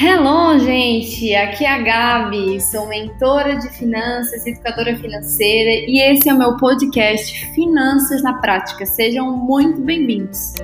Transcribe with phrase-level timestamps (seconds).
[0.00, 1.34] Hello, gente!
[1.34, 6.56] Aqui é a Gabi, sou mentora de finanças, educadora financeira e esse é o meu
[6.56, 8.86] podcast Finanças na Prática.
[8.86, 10.54] Sejam muito bem-vindos!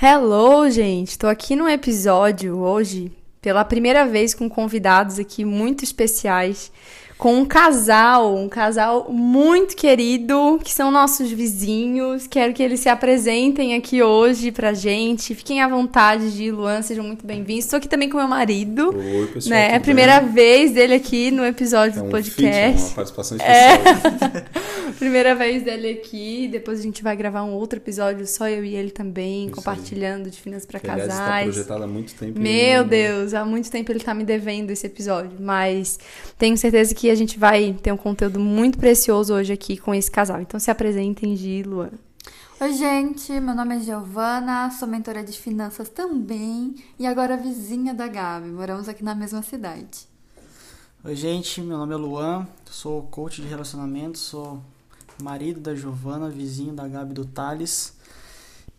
[0.00, 1.08] Hello, gente!
[1.08, 3.10] Estou aqui no episódio hoje
[3.42, 6.70] pela primeira vez com convidados aqui muito especiais
[7.18, 12.28] com um casal, um casal muito querido, que são nossos vizinhos.
[12.28, 15.34] Quero que eles se apresentem aqui hoje pra gente.
[15.34, 17.64] Fiquem à vontade de Luan, sejam muito bem-vindos.
[17.64, 18.94] Estou aqui também com meu marido.
[18.96, 19.50] Oi, pessoal.
[19.50, 19.72] Né?
[19.72, 20.32] É a primeira bem?
[20.32, 22.78] vez dele aqui no episódio é um do podcast.
[22.78, 24.44] Feat, uma participação especial.
[24.46, 24.92] É.
[24.96, 26.48] primeira vez dele aqui.
[26.48, 30.26] Depois a gente vai gravar um outro episódio, só eu e ele também, Isso compartilhando
[30.26, 30.30] aí.
[30.30, 31.10] de finanças para tá casais.
[31.10, 32.38] Está projetado há muito tempo.
[32.38, 35.98] Meu Deus, há muito tempo ele tá me devendo esse episódio, mas
[36.38, 40.10] tenho certeza que a gente vai ter um conteúdo muito precioso hoje aqui com esse
[40.10, 40.40] casal.
[40.40, 41.90] Então se apresentem, Gi e Luan.
[42.60, 48.08] Oi, gente, meu nome é Giovana, sou mentora de finanças também e agora vizinha da
[48.08, 48.48] Gabi.
[48.48, 50.08] Moramos aqui na mesma cidade.
[51.04, 54.60] Oi, gente, meu nome é Luan, sou coach de relacionamento, sou
[55.22, 57.96] marido da Giovana, vizinho da Gabi do Thales.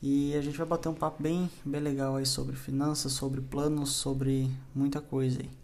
[0.02, 3.92] E a gente vai bater um papo bem, bem legal aí sobre finanças, sobre planos,
[3.92, 5.59] sobre muita coisa aí.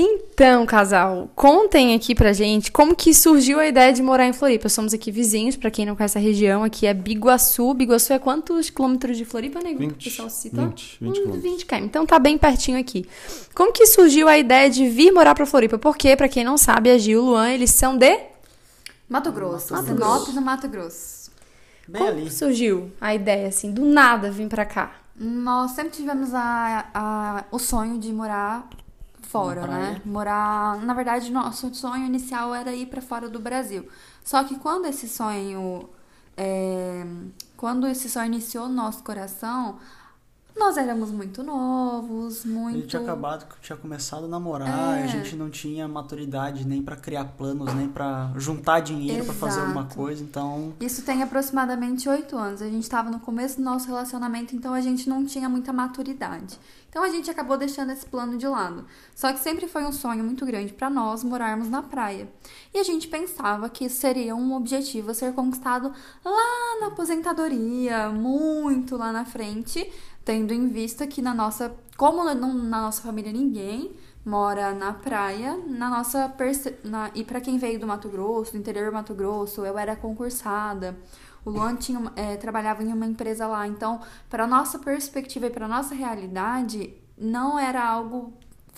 [0.00, 4.68] Então, casal, contem aqui pra gente como que surgiu a ideia de morar em Floripa.
[4.68, 7.74] Somos aqui vizinhos, para quem não conhece a região, aqui é Biguaçu.
[7.74, 9.80] Biguaçu é quantos quilômetros de Floripa, nego?
[9.80, 10.68] 20, o pessoal citou?
[10.68, 11.76] 20, 20 hum, 20 km.
[11.78, 13.04] Então tá bem pertinho aqui.
[13.52, 15.76] Como que surgiu a ideia de vir morar pra Floripa?
[15.78, 18.20] Porque, para quem não sabe, a Gil e o Luan, eles são de...
[19.08, 19.72] Mato Grosso.
[19.72, 21.32] Mato Sinop, no Mato Grosso.
[21.88, 22.30] Bem como ali.
[22.30, 24.92] surgiu a ideia, assim, do nada vir pra cá?
[25.16, 28.70] Nós sempre tivemos a, a, o sonho de morar
[29.28, 30.02] fora, né?
[30.04, 30.78] Morar.
[30.82, 33.86] Na verdade, nosso sonho inicial era ir para fora do Brasil.
[34.24, 35.88] Só que quando esse sonho.
[36.36, 37.04] É,
[37.56, 39.78] quando esse sonho iniciou no nosso coração,
[40.58, 42.76] nós éramos muito novos, muito.
[42.76, 45.04] A gente tinha acabado, tinha começado a namorar, é.
[45.04, 49.60] a gente não tinha maturidade nem para criar planos, nem para juntar dinheiro para fazer
[49.60, 50.74] alguma coisa, então.
[50.80, 52.60] Isso tem aproximadamente oito anos.
[52.60, 56.58] A gente estava no começo do nosso relacionamento, então a gente não tinha muita maturidade.
[56.88, 58.84] Então a gente acabou deixando esse plano de lado.
[59.14, 62.28] Só que sempre foi um sonho muito grande para nós morarmos na praia.
[62.72, 65.92] E a gente pensava que isso seria um objetivo a ser conquistado
[66.24, 69.90] lá na aposentadoria, muito lá na frente
[70.28, 73.92] tendo em vista que na nossa, como não, na nossa família ninguém
[74.26, 76.30] mora na praia, na nossa
[76.84, 79.96] na, e para quem veio do Mato Grosso, do interior do Mato Grosso, eu era
[79.96, 80.94] concursada.
[81.46, 85.66] O Luan tinha, é, trabalhava em uma empresa lá, então para nossa perspectiva e para
[85.66, 88.34] nossa realidade não era algo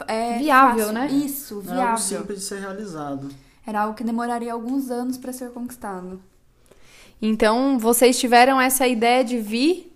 [0.06, 0.92] é, viável, fácil.
[0.92, 1.08] né?
[1.08, 1.80] Isso, viável.
[1.80, 3.28] Era algo simples de ser realizado.
[3.66, 6.22] Era algo que demoraria alguns anos para ser conquistado.
[7.20, 9.89] Então, vocês tiveram essa ideia de vir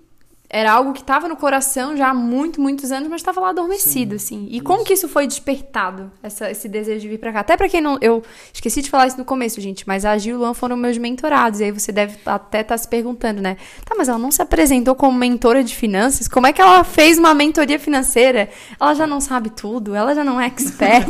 [0.55, 4.17] era algo que estava no coração já há muito, muitos anos, mas estava lá adormecido,
[4.17, 4.47] Sim, assim.
[4.49, 4.65] E isso.
[4.65, 7.41] como que isso foi despertado, essa, esse desejo de vir para cá?
[7.41, 7.99] Até para quem não.
[8.01, 8.23] Eu
[8.53, 10.97] esqueci de falar isso no começo, gente, mas a Gil e o Luan foram meus
[10.97, 11.59] mentorados.
[11.59, 13.57] E aí você deve até estar tá se perguntando, né?
[13.85, 16.29] Tá, mas ela não se apresentou como mentora de finanças?
[16.29, 18.49] Como é que ela fez uma mentoria financeira?
[18.81, 21.09] Ela já não sabe tudo, ela já não é expert.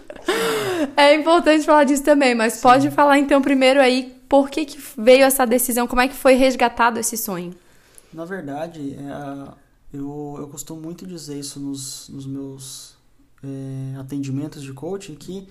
[0.96, 2.62] é importante falar disso também, mas Sim.
[2.62, 6.36] pode falar então primeiro aí por que, que veio essa decisão, como é que foi
[6.36, 7.54] resgatado esse sonho?
[8.16, 9.52] Na verdade, é,
[9.92, 12.96] eu, eu costumo muito dizer isso nos, nos meus
[13.44, 15.46] é, atendimentos de coaching, que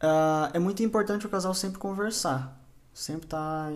[0.00, 2.56] uh, é muito importante o casal sempre conversar.
[2.94, 3.70] Sempre tá,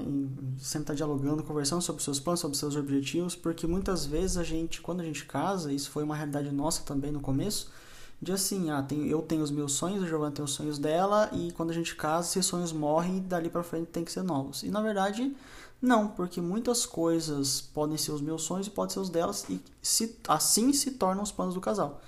[0.59, 4.81] sempre tá dialogando, conversando sobre seus planos, sobre seus objetivos, porque muitas vezes a gente,
[4.81, 7.73] quando a gente casa, isso foi uma realidade nossa também no começo,
[8.23, 11.29] de assim, ah, tem, eu tenho os meus sonhos, a Giovanna tem os sonhos dela,
[11.33, 14.23] e quando a gente casa, esses sonhos morrem e dali para frente tem que ser
[14.23, 14.63] novos.
[14.63, 15.35] E na verdade,
[15.81, 19.61] não, porque muitas coisas podem ser os meus sonhos e podem ser os delas, e
[19.83, 22.01] se, assim se tornam os planos do casal.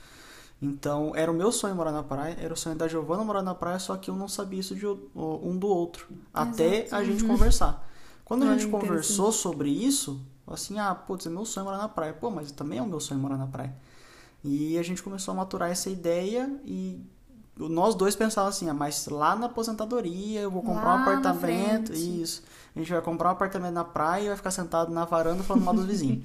[0.63, 3.55] Então, era o meu sonho morar na praia, era o sonho da Giovana morar na
[3.55, 6.29] praia, só que eu não sabia isso de um do outro, Exato.
[6.33, 7.85] até a gente conversar.
[8.25, 12.13] Quando a gente conversou sobre isso, assim, ah, putz, é meu sonho morar na praia.
[12.13, 13.75] Pô, mas também é o meu sonho morar na praia.
[14.45, 17.01] E a gente começou a maturar essa ideia e
[17.57, 21.93] nós dois pensávamos assim, ah, mas lá na aposentadoria eu vou comprar lá um apartamento,
[21.93, 22.43] isso.
[22.75, 25.65] A gente vai comprar um apartamento na praia e vai ficar sentado na varanda falando
[25.65, 26.25] mal dos vizinhos.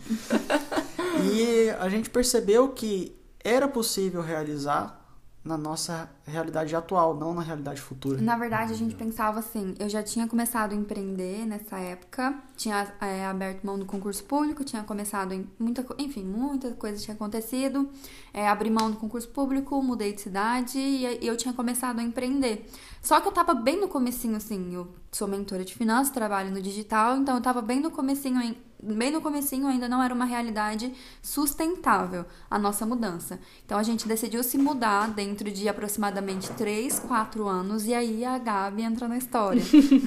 [1.32, 4.99] e a gente percebeu que era possível realizar
[5.44, 8.22] na nossa realidade atual, não na realidade futura.
[8.22, 12.94] Na verdade, a gente pensava assim, eu já tinha começado a empreender nessa época, tinha
[13.00, 17.90] é, aberto mão do concurso público, tinha começado em muita, enfim, muita coisa tinha acontecido,
[18.34, 22.70] é, abri mão do concurso público, mudei de cidade e eu tinha começado a empreender.
[23.02, 26.62] Só que eu tava bem no comecinho, assim, eu sou mentora de finanças, trabalho no
[26.62, 30.26] digital, então eu tava bem no comecinho em bem no comecinho ainda não era uma
[30.26, 33.40] realidade sustentável a nossa mudança.
[33.66, 38.38] Então a gente decidiu se mudar dentro de aproximadamente 3, 4 anos e aí a
[38.38, 39.62] Gabi entra na história.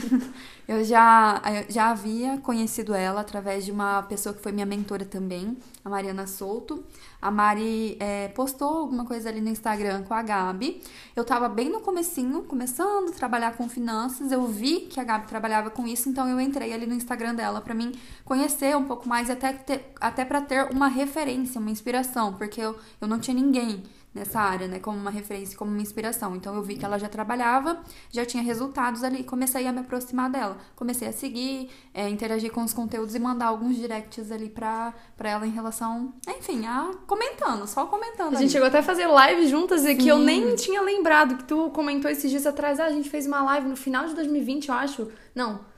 [0.66, 5.04] eu já, eu já havia conhecido ela através de uma pessoa que foi minha mentora
[5.04, 6.82] também, a Mariana Souto.
[7.22, 10.82] A Mari é, postou alguma coisa ali no Instagram com a Gabi.
[11.14, 14.32] Eu tava bem no comecinho, começando a trabalhar com finanças.
[14.32, 17.60] Eu vi que a Gabi trabalhava com isso, então eu entrei ali no Instagram dela
[17.60, 17.92] para mim
[18.24, 19.56] conhecer um pouco mais até,
[20.00, 24.68] até para ter uma referência, uma inspiração, porque eu, eu não tinha ninguém nessa área,
[24.68, 26.36] né, como uma referência, como uma inspiração.
[26.36, 30.30] Então eu vi que ela já trabalhava, já tinha resultados ali, comecei a me aproximar
[30.30, 34.92] dela, comecei a seguir, é, interagir com os conteúdos e mandar alguns directs ali pra,
[35.16, 38.34] pra ela em relação, enfim, a comentando, só comentando.
[38.34, 38.50] A gente ali.
[38.50, 42.10] chegou até a fazer live juntas e que eu nem tinha lembrado que tu comentou
[42.10, 45.08] esses dias atrás, ah, a gente fez uma live no final de 2020, eu acho.
[45.34, 45.71] Não,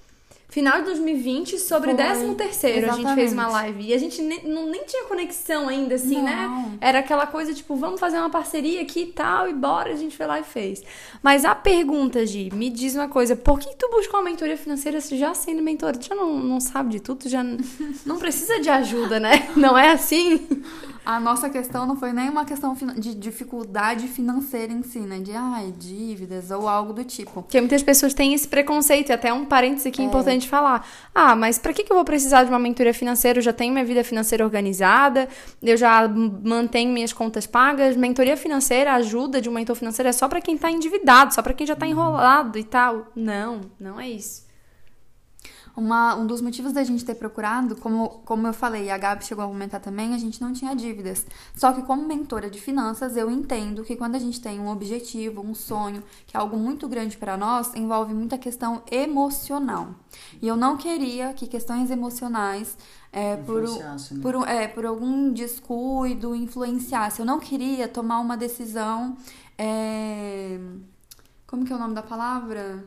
[0.49, 2.05] Final de 2020, sobre Foi.
[2.05, 3.88] 13 terceiro, a gente fez uma live.
[3.88, 6.46] E a gente nem, não, nem tinha conexão ainda, assim, né?
[6.46, 6.79] Não.
[6.81, 10.17] Era aquela coisa, tipo, vamos fazer uma parceria aqui e tal, e bora, a gente
[10.17, 10.82] foi lá e fez.
[11.23, 15.00] Mas a pergunta, Gi, me diz uma coisa, por que tu buscou uma mentoria financeira
[15.00, 15.99] se já sendo mentora?
[15.99, 17.43] Tu já não, não sabe de tudo, tu já
[18.06, 19.50] não precisa de ajuda, né?
[19.56, 20.46] Não é assim?
[21.04, 25.18] A nossa questão não foi nem uma questão de dificuldade financeira em si, né?
[25.18, 27.42] De, ai, dívidas ou algo do tipo.
[27.42, 30.86] Porque muitas pessoas têm esse preconceito, e até um parênteses aqui importante falar.
[31.14, 33.38] Ah, mas pra que, que eu vou precisar de uma mentoria financeira?
[33.38, 35.28] Eu já tenho minha vida financeira organizada,
[35.62, 37.96] eu já mantenho minhas contas pagas.
[37.96, 41.52] Mentoria financeira, ajuda de um mentor financeiro é só pra quem tá endividado, só pra
[41.52, 43.08] quem já tá enrolado e tal.
[43.14, 44.44] Não, não é isso.
[45.76, 49.24] Uma, um dos motivos da gente ter procurado, como, como eu falei, e a Gabi
[49.24, 51.26] chegou a comentar também, a gente não tinha dívidas.
[51.54, 55.42] Só que como mentora de finanças, eu entendo que quando a gente tem um objetivo,
[55.42, 59.88] um sonho, que é algo muito grande para nós, envolve muita questão emocional.
[60.40, 62.76] E eu não queria que questões emocionais
[63.12, 63.96] é, por, né?
[64.22, 67.20] por, é, por algum descuido influenciasse.
[67.20, 69.16] Eu não queria tomar uma decisão.
[69.58, 70.58] é,
[71.46, 72.84] como que é o nome da palavra?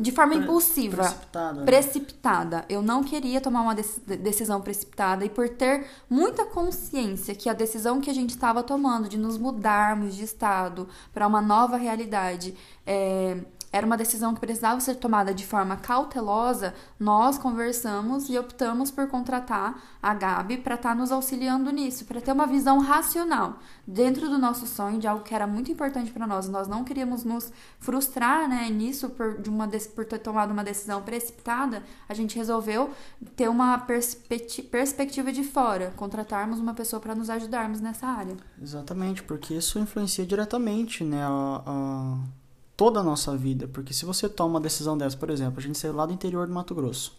[0.00, 1.60] De forma Pre- impulsiva Precipitada.
[1.60, 1.64] né?
[1.66, 2.64] precipitada.
[2.68, 7.52] Eu não queria tomar uma deci- decisão precipitada e por ter muita consciência que a
[7.52, 12.54] decisão que a gente estava tomando de nos mudarmos de estado para uma nova realidade
[12.86, 13.38] é,
[13.72, 19.06] era uma decisão que precisava ser tomada de forma cautelosa, nós conversamos e optamos por
[19.08, 24.38] contratar a Gabi para estar nos auxiliando nisso, para ter uma visão racional dentro do
[24.38, 26.48] nosso sonho de algo que era muito importante para nós.
[26.48, 31.02] Nós não queríamos nos frustrar, né, nisso por de uma por ter tomado uma decisão
[31.02, 31.82] precipitada.
[32.08, 32.90] A gente resolveu
[33.36, 38.36] ter uma perspecti- perspectiva de fora, contratarmos uma pessoa para nos ajudarmos nessa área.
[38.60, 42.39] Exatamente, porque isso influencia diretamente, né, a, a-
[42.80, 43.68] toda a nossa vida.
[43.68, 46.46] Porque se você toma uma decisão dessa, por exemplo, a gente saiu lá do interior
[46.46, 47.12] do Mato Grosso,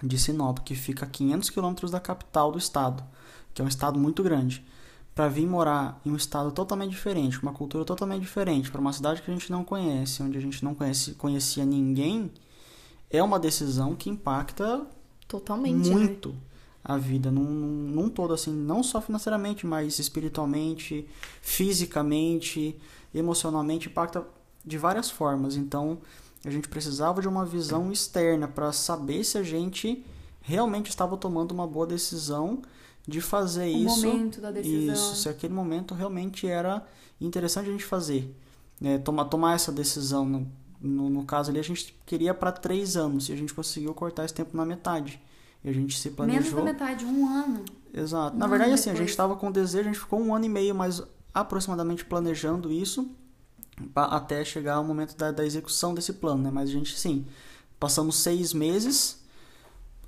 [0.00, 3.02] de Sinop, que fica a 500 quilômetros da capital do estado,
[3.52, 4.64] que é um estado muito grande,
[5.16, 8.92] para vir morar em um estado totalmente diferente, com uma cultura totalmente diferente, para uma
[8.92, 12.30] cidade que a gente não conhece, onde a gente não conhece, conhecia ninguém,
[13.10, 14.86] é uma decisão que impacta
[15.26, 15.88] Totalmente.
[15.88, 15.96] né?
[15.96, 16.36] muito
[16.84, 21.06] a vida num, num todo assim não só financeiramente mas espiritualmente
[21.42, 22.78] fisicamente
[23.12, 24.24] emocionalmente impacta
[24.68, 25.98] de várias formas então
[26.44, 30.04] a gente precisava de uma visão externa para saber se a gente
[30.40, 32.62] realmente estava tomando uma boa decisão
[33.06, 34.94] de fazer O isso momento da decisão.
[34.94, 36.86] isso se aquele momento realmente era
[37.20, 38.32] interessante a gente fazer
[38.80, 38.98] né?
[38.98, 40.46] tomar tomar essa decisão no,
[40.80, 44.24] no, no caso ali a gente queria para três anos e a gente conseguiu cortar
[44.24, 45.20] esse tempo na metade
[45.64, 47.64] e a gente se Menos planejou da metade, um ano.
[47.92, 48.98] exato um na verdade assim a depois.
[49.08, 51.02] gente estava com desejo a gente ficou um ano e meio mais
[51.34, 53.10] aproximadamente planejando isso
[53.94, 56.50] até chegar ao momento da, da execução desse plano né?
[56.52, 57.26] Mas a gente sim
[57.78, 59.22] passamos seis meses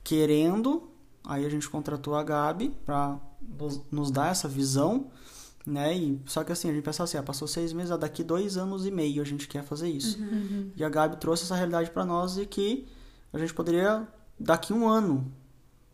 [0.02, 0.88] querendo
[1.24, 3.18] aí a gente contratou a Gabi para
[3.90, 5.10] nos, dar essa visão
[5.66, 5.96] né?
[5.96, 8.56] E só que assim a gente pensava assim ah, passou seis meses ah, daqui dois
[8.56, 10.18] anos e meio a gente quer fazer isso.
[10.74, 12.88] E a Gabi trouxe essa realidade para nós e que
[13.32, 14.08] a gente poderia
[14.38, 15.30] daqui um ano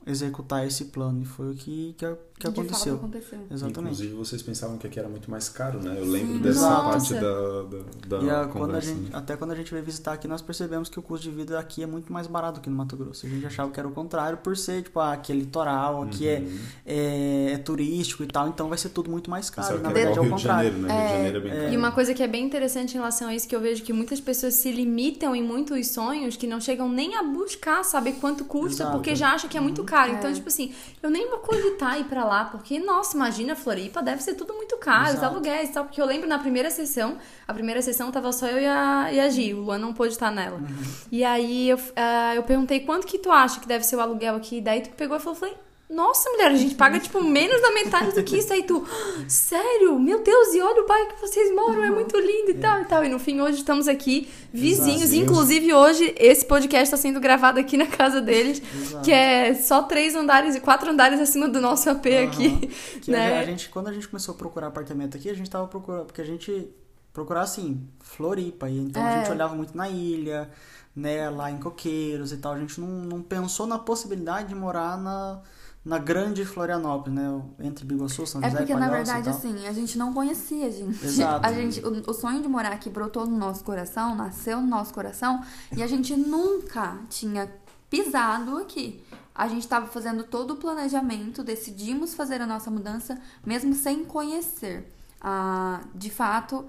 [0.06, 1.23] executar esse plano.
[1.23, 3.38] E foi o que que, que aconteceu fato aconteceu.
[3.50, 5.97] exatamente Inclusive, vocês pensavam que aqui era muito mais caro, né?
[5.99, 6.40] Eu lembro Sim.
[6.43, 6.90] dessa Nossa.
[6.90, 7.62] parte da,
[8.11, 8.88] da, da e a- quando a conversa.
[8.88, 9.09] gente, né?
[9.12, 11.83] até quando a gente veio visitar aqui, nós percebemos que o custo de vida aqui
[11.83, 13.26] é muito mais barato que no Mato Grosso.
[13.26, 16.28] A gente achava que era o contrário, por ser, tipo, ah, aqui é litoral, aqui
[16.28, 16.59] é, Uhum.
[16.85, 19.81] é, é turístico e tal, então vai ser tudo muito mais caro.
[19.81, 20.71] Na verdade, é o Rio de contrário.
[20.73, 20.99] Janeiro, né?
[20.99, 21.73] Rio de Janeiro é bem caro.
[21.73, 23.93] E uma coisa que é bem interessante em relação a isso, que eu vejo que
[23.93, 28.45] muitas pessoas se limitam em muitos sonhos que não chegam nem a buscar saber quanto
[28.45, 28.93] custa, Exato.
[28.97, 30.12] porque já acham que é muito caro.
[30.12, 30.14] É.
[30.16, 34.23] Então, tipo assim, eu nem vou cogitar ir pra lá, porque, nossa, imagina, Floripa deve
[34.23, 35.26] ser tudo muito caro, os Exato.
[35.26, 35.85] aluguéis e tal.
[35.85, 37.16] Porque eu lembro na primeira sessão,
[37.47, 40.12] a primeira sessão tava só eu e a, e a Gi, o Luan não pôde
[40.12, 40.56] estar nela.
[40.56, 40.85] Uhum.
[41.11, 44.37] E aí eu, ah, eu perguntei quanto que tu acha que deve ser o aluguel
[44.37, 44.61] aqui.
[44.61, 45.56] Daí tu pegou e falou, falei,
[45.88, 48.52] nossa, mulher, a gente paga, tipo, menos da metade do que isso.
[48.52, 49.99] Aí tu, "Ah, sério?
[50.00, 52.85] Meu Deus, e olha o bairro que vocês moram, é muito lindo e tal e
[52.87, 53.05] tal.
[53.05, 55.12] E no fim, hoje estamos aqui, vizinhos.
[55.12, 55.23] Exato.
[55.23, 59.05] Inclusive, hoje, esse podcast está sendo gravado aqui na casa deles, Exato.
[59.05, 62.66] que é só três andares e quatro andares acima do nosso AP aqui.
[63.00, 63.45] Que a né?
[63.47, 66.25] gente, quando a gente começou a procurar apartamento aqui, a gente tava procurando, porque a
[66.26, 66.69] gente
[67.12, 69.19] procurar assim, Floripa, e então a É.
[69.21, 70.50] gente olhava muito na ilha,
[70.95, 74.99] né, lá em Coqueiros e tal, a gente não, não pensou na possibilidade de morar
[74.99, 75.40] na,
[75.87, 79.69] na grande Florianópolis, né, entre Biguaçu, São É José, porque, na Palhoça e verdade, assim,
[79.69, 81.07] a gente não conhecia, gente.
[81.07, 81.47] Exato.
[81.47, 84.93] A gente o, o sonho de morar aqui brotou no nosso coração, nasceu no nosso
[84.93, 85.40] coração,
[85.76, 87.49] e a gente nunca tinha
[87.88, 89.00] pisado aqui.
[89.33, 94.93] A gente estava fazendo todo o planejamento, decidimos fazer a nossa mudança, mesmo sem conhecer,
[95.21, 96.64] ah, de fato,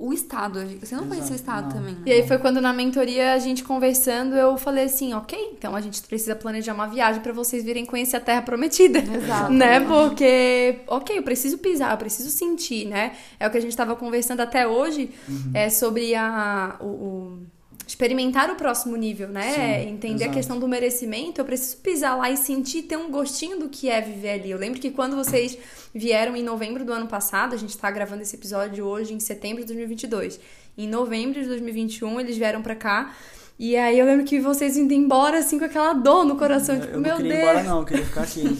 [0.00, 0.58] o estado.
[0.80, 1.72] Você não conhecia o Exato, estado não.
[1.72, 2.00] também, né?
[2.06, 5.80] E aí foi quando na mentoria a gente conversando, eu falei assim, ok, então a
[5.80, 8.98] gente precisa planejar uma viagem pra vocês virem conhecer a Terra Prometida.
[9.14, 9.52] Exato.
[9.52, 9.78] Né?
[9.80, 13.12] Porque, ok, eu preciso pisar, eu preciso sentir, né?
[13.38, 15.50] É o que a gente tava conversando até hoje, Uhum.
[15.54, 17.38] é sobre a, o, o-
[17.90, 19.52] experimentar o próximo nível, né?
[19.52, 20.32] Sim, Entender a exato.
[20.34, 24.00] questão do merecimento, eu preciso pisar lá e sentir, ter um gostinho do que é
[24.00, 24.50] viver ali.
[24.50, 25.58] Eu lembro que quando vocês
[25.92, 29.62] vieram em novembro do ano passado, a gente tá gravando esse episódio hoje em setembro
[29.62, 30.38] de 2022.
[30.78, 33.12] Em novembro de 2021, eles vieram pra cá.
[33.62, 36.76] E aí eu lembro que vocês indo embora, assim, com aquela dor no coração.
[36.76, 38.58] Eu, tipo, eu meu não queria Deus, ir embora não, eu queria ficar aqui.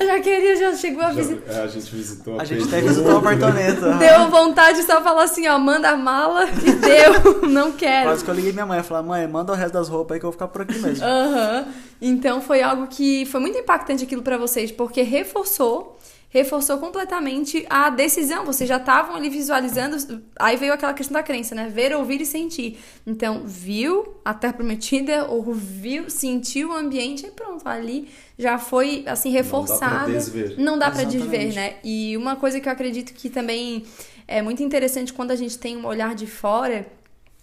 [0.00, 1.52] eu já queria, já chegou a visitar.
[1.52, 3.80] é, a gente visitou A gente até visitou o apartamento.
[3.96, 8.08] Deu vontade de só falar assim, ó, manda a mala e deu, não quero.
[8.08, 10.18] Quase que eu liguei minha mãe e falei, mãe, manda o resto das roupas aí
[10.18, 11.04] que eu vou ficar por aqui mesmo.
[11.04, 11.68] Aham.
[12.02, 15.96] Então foi algo que foi muito impactante aquilo pra vocês, porque reforçou,
[16.30, 18.44] reforçou completamente a decisão.
[18.44, 21.68] Vocês já estavam ali visualizando, aí veio aquela questão da crença, né?
[21.68, 22.78] Ver, ouvir e sentir.
[23.06, 28.08] Então, viu a Terra Prometida, ouviu, sentiu o ambiente e pronto, ali
[28.38, 30.12] já foi assim reforçado.
[30.12, 30.54] desver.
[30.58, 31.30] Não dá pra Exatamente.
[31.30, 31.76] desver, né?
[31.82, 33.84] E uma coisa que eu acredito que também
[34.26, 36.86] é muito interessante quando a gente tem um olhar de fora,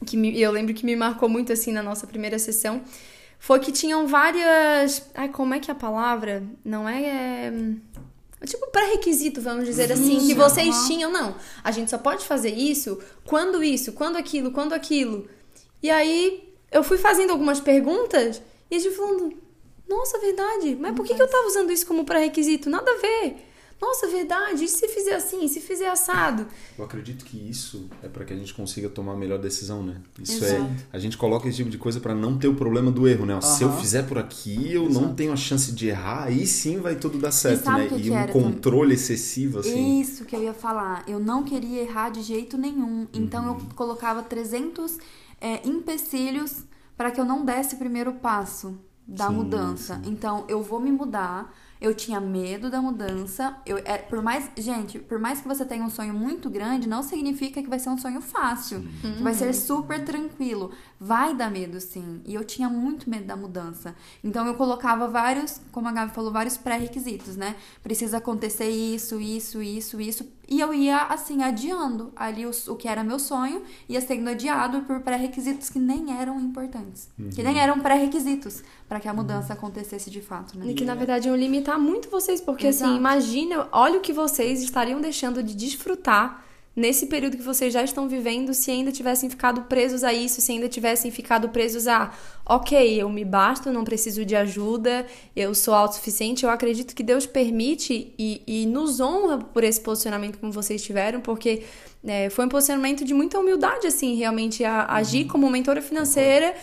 [0.06, 2.82] que me- eu lembro que me marcou muito assim na nossa primeira sessão,
[3.40, 5.10] foi que tinham várias.
[5.16, 6.44] Ai, como é que é a palavra?
[6.64, 7.02] Não é.
[7.04, 7.54] é,
[8.44, 10.88] Tipo, pré-requisito, vamos dizer assim, que vocês aham.
[10.88, 11.12] tinham.
[11.12, 15.28] Não, a gente só pode fazer isso quando isso, quando aquilo, quando aquilo.
[15.82, 19.34] E aí eu fui fazendo algumas perguntas e a gente falando:
[19.88, 22.70] Nossa, verdade, mas por que, que eu tava usando isso como pré-requisito?
[22.70, 23.38] Nada a ver.
[23.82, 26.48] Nossa, verdade, e se fizer assim, e se fizer assado?
[26.78, 30.02] Eu acredito que isso é para que a gente consiga tomar a melhor decisão, né?
[30.18, 30.64] Isso Exato.
[30.64, 30.76] é.
[30.94, 33.40] A gente coloca esse tipo de coisa para não ter o problema do erro, né?
[33.42, 36.96] Se eu fizer por aqui, eu não tenho a chance de errar, aí sim vai
[36.96, 37.88] tudo dar certo, sabe né?
[37.90, 40.00] que e que um controle excessivo, assim.
[40.00, 41.04] Isso que eu ia falar.
[41.06, 43.08] Eu não queria errar de jeito nenhum.
[43.14, 44.98] Então eu colocava 300
[45.42, 46.64] é, empecilhos
[46.96, 48.78] para que eu não desse o primeiro passo
[49.08, 50.02] da Sim, mudança.
[50.06, 51.54] Então eu vou me mudar.
[51.80, 53.58] Eu tinha medo da mudança.
[53.66, 57.04] Eu, é, por mais, gente, por mais que você tenha um sonho muito grande, não
[57.04, 58.86] significa que vai ser um sonho fácil.
[59.18, 60.72] Que vai ser super tranquilo.
[61.00, 62.22] Vai dar medo, sim.
[62.26, 63.94] E eu tinha muito medo da mudança.
[64.24, 67.56] Então eu colocava vários, como a Gabi falou, vários pré-requisitos, né?
[67.84, 70.26] Precisa acontecer isso, isso, isso, isso.
[70.48, 74.82] E eu ia, assim, adiando ali o, o que era meu sonho, ia sendo adiado
[74.82, 77.10] por pré-requisitos que nem eram importantes.
[77.34, 80.68] Que nem eram pré-requisitos para que a mudança acontecesse de fato, né?
[80.68, 82.92] E que na verdade iam limitar muito vocês, porque Exato.
[82.92, 87.84] assim, imagina, olha o que vocês estariam deixando de desfrutar nesse período que vocês já
[87.84, 92.12] estão vivendo se ainda tivessem ficado presos a isso, se ainda tivessem ficado presos a,
[92.46, 95.06] ok, eu me basto, não preciso de ajuda,
[95.36, 96.44] eu sou autossuficiente.
[96.44, 101.22] Eu acredito que Deus permite e, e nos honra por esse posicionamento como vocês tiveram,
[101.22, 101.64] porque
[102.06, 106.54] é, foi um posicionamento de muita humildade, assim, realmente, a, agir como mentora financeira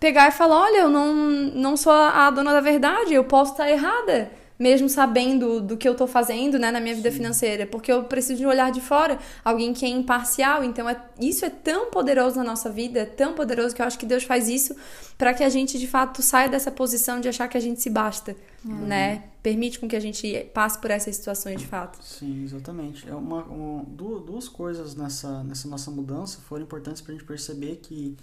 [0.00, 3.70] pegar e falar: olha, eu não, não sou a dona da verdade, eu posso estar
[3.70, 8.04] errada, mesmo sabendo do que eu tô fazendo né, na minha vida financeira, porque eu
[8.04, 10.62] preciso de um olhar de fora, alguém que é imparcial.
[10.62, 13.98] Então, é, isso é tão poderoso na nossa vida, é tão poderoso que eu acho
[13.98, 14.76] que Deus faz isso
[15.16, 17.88] para que a gente de fato saia dessa posição de achar que a gente se
[17.88, 19.24] basta, né?
[19.42, 21.98] Permite com que a gente passe por essas situações de fato.
[22.04, 23.08] Sim, exatamente.
[23.08, 27.26] É uma, um- du- duas coisas nessa, nessa nossa mudança foram importantes para a gente
[27.26, 28.14] perceber que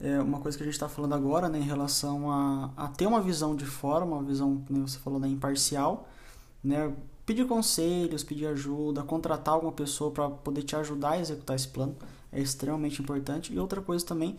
[0.00, 3.06] é uma coisa que a gente está falando agora, né, em relação a, a ter
[3.06, 6.08] uma visão de fora, uma visão, como você falou, né, imparcial,
[6.64, 6.92] né,
[7.26, 11.94] pedir conselhos, pedir ajuda, contratar alguma pessoa para poder te ajudar a executar esse plano
[12.32, 13.52] é extremamente importante.
[13.52, 14.36] E outra coisa também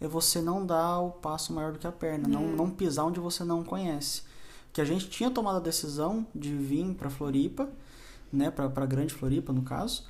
[0.00, 3.20] é você não dar o passo maior do que a perna, não, não pisar onde
[3.20, 4.22] você não conhece.
[4.72, 7.68] Que a gente tinha tomado a decisão de vir para Floripa,
[8.32, 10.04] né, para Grande Floripa, no caso,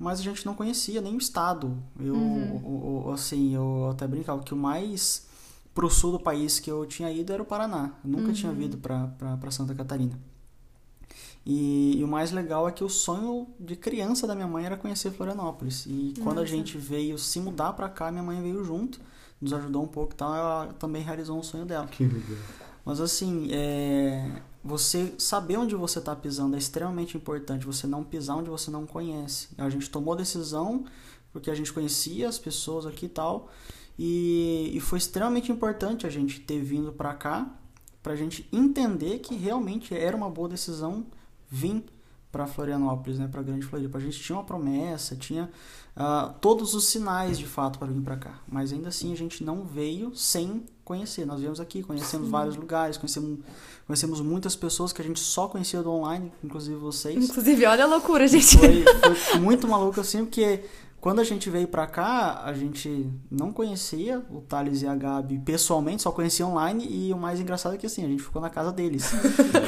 [0.00, 1.76] mas a gente não conhecia nem o estado.
[2.00, 5.28] Eu, o- o- assim, eu até brincava que o mais
[5.74, 7.92] pro sul do país que eu tinha ido era o Paraná.
[8.02, 10.18] Eu nunca tinha ido para Santa Catarina.
[11.44, 14.76] E, e o mais legal é que o sonho de criança da minha mãe era
[14.76, 15.86] conhecer Florianópolis.
[15.86, 19.00] E quando a gente veio se mudar para cá, minha mãe veio junto,
[19.40, 21.86] nos ajudou um pouco e tal, ela também realizou um sonho dela.
[21.86, 22.38] Que legal.
[22.84, 27.66] Mas assim, é, você saber onde você está pisando é extremamente importante.
[27.66, 29.48] Você não pisar onde você não conhece.
[29.56, 30.84] A gente tomou decisão
[31.32, 33.50] porque a gente conhecia as pessoas aqui e tal.
[33.98, 37.56] E, e foi extremamente importante a gente ter vindo para cá
[38.02, 41.06] para a gente entender que realmente era uma boa decisão
[41.50, 41.84] vir
[42.30, 43.98] para Florianópolis, né, para Grande Floripa.
[43.98, 45.50] A gente tinha uma promessa, tinha
[45.96, 49.42] ah, todos os sinais de fato para vir para cá, mas ainda assim a gente
[49.42, 51.24] não veio sem conhecer.
[51.24, 53.40] Nós viemos aqui, conhecemos vários lugares, conhecemos,
[53.86, 57.16] conhecemos muitas pessoas que a gente só conhecia do online, inclusive vocês.
[57.16, 58.56] Inclusive, olha a loucura, gente.
[58.58, 58.84] Foi,
[59.16, 60.64] foi muito maluco assim, porque
[61.00, 65.38] quando a gente veio pra cá, a gente não conhecia o Thales e a Gabi
[65.38, 68.50] pessoalmente, só conhecia online e o mais engraçado é que assim, a gente ficou na
[68.50, 69.10] casa deles.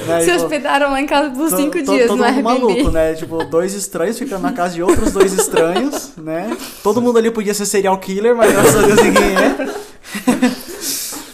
[0.07, 2.43] Né, Se tipo, hospedaram lá em casa por cinco to- dias todo no mundo Airbnb.
[2.75, 3.15] maluco, né?
[3.15, 6.57] Tipo, dois estranhos ficando na casa de outros dois estranhos, né?
[6.83, 9.83] Todo mundo ali podia ser serial killer, mas graças a Deus ninguém é.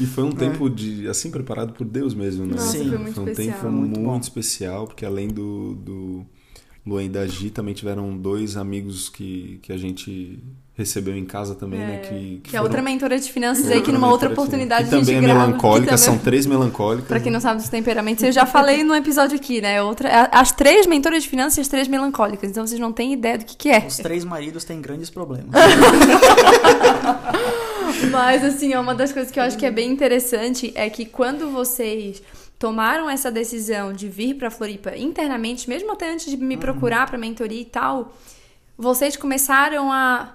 [0.00, 2.52] E foi um tempo de assim preparado por Deus mesmo, né?
[2.54, 2.88] Nossa, Sim.
[2.90, 3.56] foi muito Foi um especial.
[3.58, 6.26] tempo Muito muito, especial, porque além do, do
[6.88, 10.38] Luan e da Gi, também tiveram dois amigos que, que a gente
[10.74, 11.98] recebeu em casa também, né?
[11.98, 14.94] Que, Que é foram- outra mentora de finanças outra aí, que numa outra oportunidade que
[14.94, 15.46] a gente também é grava.
[15.48, 17.08] melancólica, que são também- três melancólicas.
[17.08, 19.82] Pra quem não sabe dos temperamentos, eu já falei no episódio aqui, né?
[19.82, 22.48] Outra, as três mentoras de finanças e as três melancólicas.
[22.50, 23.84] Então vocês não têm ideia do que, que é.
[23.88, 25.50] Os três maridos têm grandes problemas.
[28.12, 31.04] Mas, assim, ó, uma das coisas que eu acho que é bem interessante é que
[31.04, 32.22] quando vocês
[32.58, 37.16] tomaram essa decisão de vir pra Floripa internamente, mesmo até antes de me procurar pra
[37.16, 38.12] mentoria e tal,
[38.76, 40.34] vocês começaram a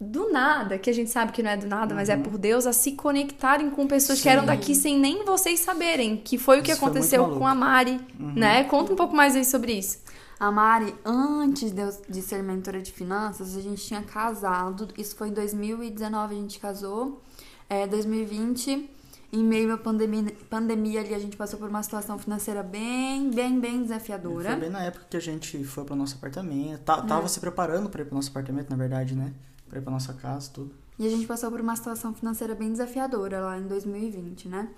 [0.00, 2.66] do nada, que a gente sabe que não é do nada, mas é por Deus,
[2.66, 6.62] a se conectarem com pessoas que eram daqui sem nem vocês saberem, que foi o
[6.62, 8.64] que aconteceu com a Mari, né?
[8.64, 9.98] Conta um pouco mais aí sobre isso.
[10.38, 14.88] A Mari, antes de, eu, de ser mentora de finanças, a gente tinha casado.
[14.96, 17.20] Isso foi em 2019, a gente casou.
[17.68, 18.88] É, 2020,
[19.32, 23.60] em meio à pandemia, pandemia ali, a gente passou por uma situação financeira bem, bem,
[23.60, 24.50] bem desafiadora.
[24.50, 26.80] Foi bem na época que a gente foi pro nosso apartamento.
[26.82, 29.32] Tá- Tava se preparando pra ir pro nosso apartamento, na verdade, né?
[29.68, 30.74] Pra ir pra nossa casa, tudo.
[30.98, 34.68] E a gente passou por uma situação financeira bem desafiadora lá em 2020, né?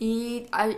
[0.00, 0.68] E a-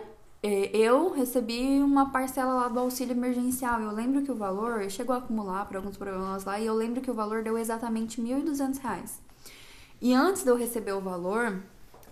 [0.43, 3.81] é, eu recebi uma parcela lá do auxílio emergencial.
[3.81, 7.01] Eu lembro que o valor chegou a acumular por alguns problemas lá, e eu lembro
[7.01, 9.19] que o valor deu exatamente 1.200 reais.
[10.01, 11.63] E antes de eu receber o valor,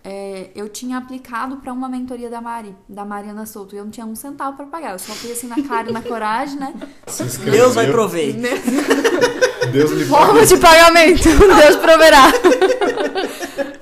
[0.05, 3.91] é, eu tinha aplicado para uma mentoria da Mari, da Mariana Souto, e eu não
[3.91, 4.93] tinha um centavo para pagar.
[4.93, 6.75] Eu só fui assim na cara e na coragem, né?
[7.07, 7.53] Se inscreveu.
[7.53, 8.35] Deus vai prover.
[9.71, 12.33] Deus lhe Forma de pagamento, Deus proverá.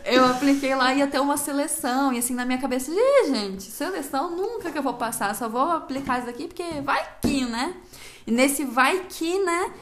[0.04, 4.36] Eu apliquei lá, ia ter uma seleção, e assim na minha cabeça, Ih, gente, seleção
[4.36, 7.74] nunca que eu vou passar, só vou aplicar isso aqui porque vai que, né?
[8.26, 9.72] E nesse vai que, né?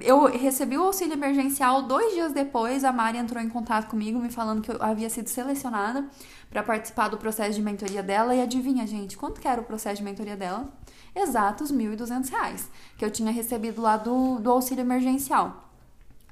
[0.00, 2.82] Eu recebi o auxílio emergencial dois dias depois.
[2.82, 6.08] A Mari entrou em contato comigo, me falando que eu havia sido selecionada
[6.48, 8.34] para participar do processo de mentoria dela.
[8.34, 10.72] E adivinha, gente, quanto que era o processo de mentoria dela?
[11.14, 15.68] Exatos 1.200 reais, que eu tinha recebido lá do, do auxílio emergencial.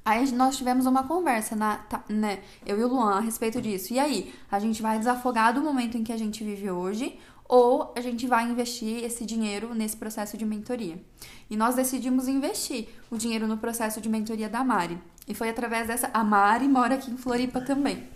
[0.03, 3.93] Aí nós tivemos uma conversa, na, tá, né, eu e o Luan, a respeito disso.
[3.93, 7.19] E aí, a gente vai desafogar do momento em que a gente vive hoje
[7.51, 10.97] ou a gente vai investir esse dinheiro nesse processo de mentoria?
[11.49, 14.97] E nós decidimos investir o dinheiro no processo de mentoria da Mari.
[15.27, 16.09] E foi através dessa.
[16.13, 18.07] A Mari mora aqui em Floripa também.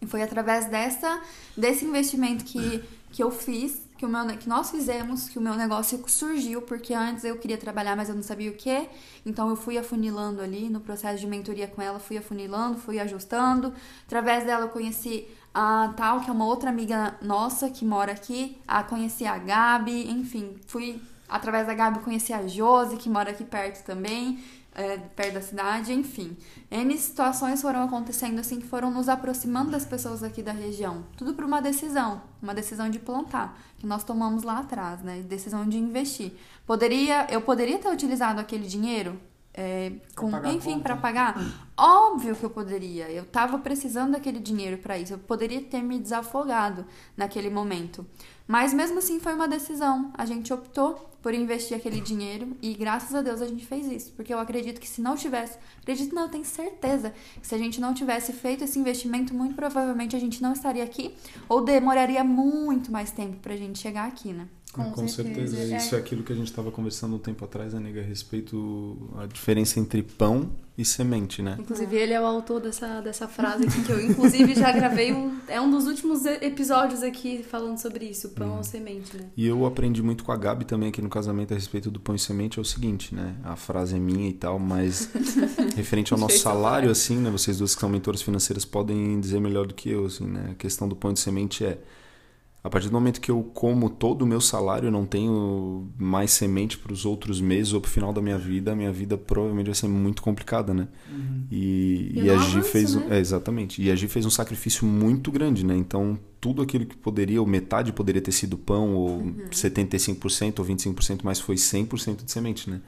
[0.00, 1.20] E foi através dessa,
[1.56, 5.54] desse investimento que, que eu fiz, que, o meu, que nós fizemos, que o meu
[5.54, 8.88] negócio surgiu, porque antes eu queria trabalhar, mas eu não sabia o que.
[9.26, 13.74] Então eu fui afunilando ali no processo de mentoria com ela, fui afunilando, fui ajustando.
[14.06, 18.58] Através dela eu conheci a Tal, que é uma outra amiga nossa que mora aqui,
[18.66, 23.44] a conheci a Gabi, enfim, fui através da Gabi conheci a Josi, que mora aqui
[23.44, 24.42] perto também
[24.74, 26.36] é, perto da cidade, enfim.
[26.70, 31.04] N situações foram acontecendo assim que foram nos aproximando das pessoas aqui da região.
[31.16, 35.22] Tudo por uma decisão, uma decisão de plantar, que nós tomamos lá atrás, né?
[35.22, 36.32] Decisão de investir.
[36.66, 39.20] Poderia, eu poderia ter utilizado aquele dinheiro
[39.54, 41.70] é, com, pagar a enfim, para pagar?
[41.76, 43.10] Óbvio que eu poderia.
[43.10, 45.12] Eu tava precisando daquele dinheiro para isso.
[45.12, 46.86] Eu poderia ter me desafogado
[47.16, 48.06] naquele momento.
[48.46, 50.12] Mas mesmo assim foi uma decisão.
[50.16, 54.12] A gente optou por investir aquele dinheiro e graças a Deus a gente fez isso,
[54.12, 57.58] porque eu acredito que se não tivesse, acredito não, eu tenho certeza que se a
[57.58, 61.14] gente não tivesse feito esse investimento, muito provavelmente a gente não estaria aqui
[61.48, 64.48] ou demoraria muito mais tempo pra gente chegar aqui, né?
[64.72, 65.54] Com, Com certeza.
[65.54, 65.76] certeza.
[65.76, 69.10] Isso é aquilo que a gente estava conversando um tempo atrás, né, nega, a respeito
[69.18, 71.58] a diferença entre pão e semente, né?
[71.60, 75.36] Inclusive, ele é o autor dessa, dessa frase aqui, que eu, inclusive, já gravei um.
[75.46, 79.26] É um dos últimos episódios aqui falando sobre isso, pão ou semente, né?
[79.36, 82.14] E eu aprendi muito com a Gabi também aqui no casamento a respeito do pão
[82.14, 83.36] e semente é o seguinte, né?
[83.44, 85.10] A frase é minha e tal, mas
[85.76, 87.30] referente ao nosso salário, assim, né?
[87.30, 90.48] Vocês duas que são mentoras financeiras podem dizer melhor do que eu, assim, né?
[90.52, 91.78] A questão do pão e semente é
[92.64, 96.78] a partir do momento que eu como todo o meu salário, não tenho mais semente
[96.78, 99.66] para os outros meses ou para o final da minha vida, a minha vida provavelmente
[99.66, 100.86] vai ser muito complicada, né?
[101.50, 103.06] E, E e a Gi avança, fez né?
[103.10, 103.82] é, exatamente.
[103.82, 105.76] E a Gi fez um sacrifício muito grande, né?
[105.76, 109.34] Então, tudo aquilo que poderia, ou metade poderia ter sido pão, ou Uhum.
[109.50, 112.80] 75% ou 25%, mas foi 100% de semente, né?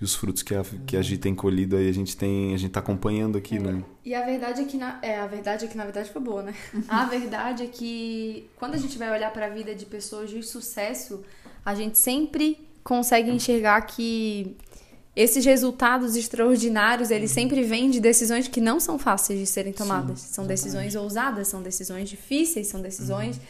[0.00, 2.58] E os frutos que a, que a Gi tem colhido aí, a gente tem, a
[2.58, 3.82] gente tá acompanhando aqui, né?
[4.04, 6.42] E a verdade é que na, é, a verdade é que na verdade foi boa,
[6.42, 6.54] né?
[6.86, 10.42] A verdade é que quando a gente vai olhar para a vida de pessoas de
[10.42, 11.24] sucesso,
[11.64, 14.54] a gente sempre consegue enxergar que
[15.16, 20.20] esses resultados extraordinários, eles sempre vêm de decisões que não são fáceis de serem tomadas.
[20.20, 20.48] Sim, são exatamente.
[20.48, 23.40] decisões ousadas, são decisões difíceis, são decisões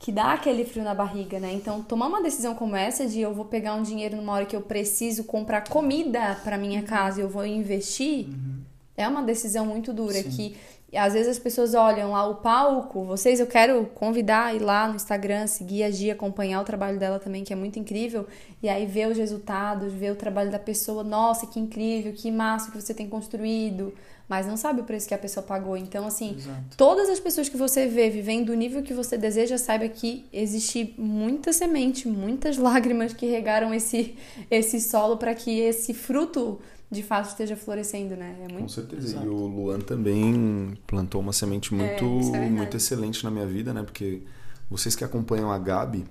[0.00, 1.52] que dá aquele frio na barriga, né?
[1.52, 4.56] Então, tomar uma decisão como essa de eu vou pegar um dinheiro numa hora que
[4.56, 8.26] eu preciso comprar comida para minha casa e eu vou investir,
[8.96, 10.30] é uma decisão muito dura Sim.
[10.30, 10.56] que
[10.96, 14.88] às vezes as pessoas olham lá o palco, vocês eu quero convidar a ir lá
[14.88, 18.26] no Instagram, seguir a Gia, acompanhar o trabalho dela também, que é muito incrível,
[18.62, 22.70] e aí ver os resultados, ver o trabalho da pessoa, nossa, que incrível, que massa
[22.70, 23.94] que você tem construído,
[24.28, 25.76] mas não sabe o preço que a pessoa pagou.
[25.76, 26.76] Então, assim, Exato.
[26.76, 30.94] todas as pessoas que você vê vivendo do nível que você deseja, saiba que existe
[30.96, 34.16] muita semente, muitas lágrimas que regaram esse,
[34.48, 38.36] esse solo para que esse fruto de fato esteja florescendo, né?
[38.42, 39.06] É Com muito certeza.
[39.06, 39.26] Exato.
[39.26, 42.52] E o Luan também plantou uma semente muito, isso é verdade.
[42.52, 43.82] muito excelente na minha vida, né?
[43.82, 44.22] Porque
[44.68, 46.04] vocês que acompanham a Gabi,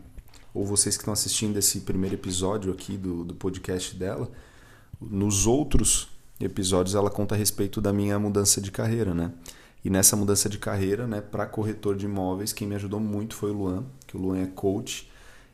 [0.53, 4.31] ou vocês que estão assistindo esse primeiro episódio aqui do, do podcast dela,
[4.99, 9.33] nos outros episódios ela conta a respeito da minha mudança de carreira, né?
[9.83, 13.51] E nessa mudança de carreira, né, para corretor de imóveis, quem me ajudou muito foi
[13.51, 15.08] o Luan, que o Luan é coach.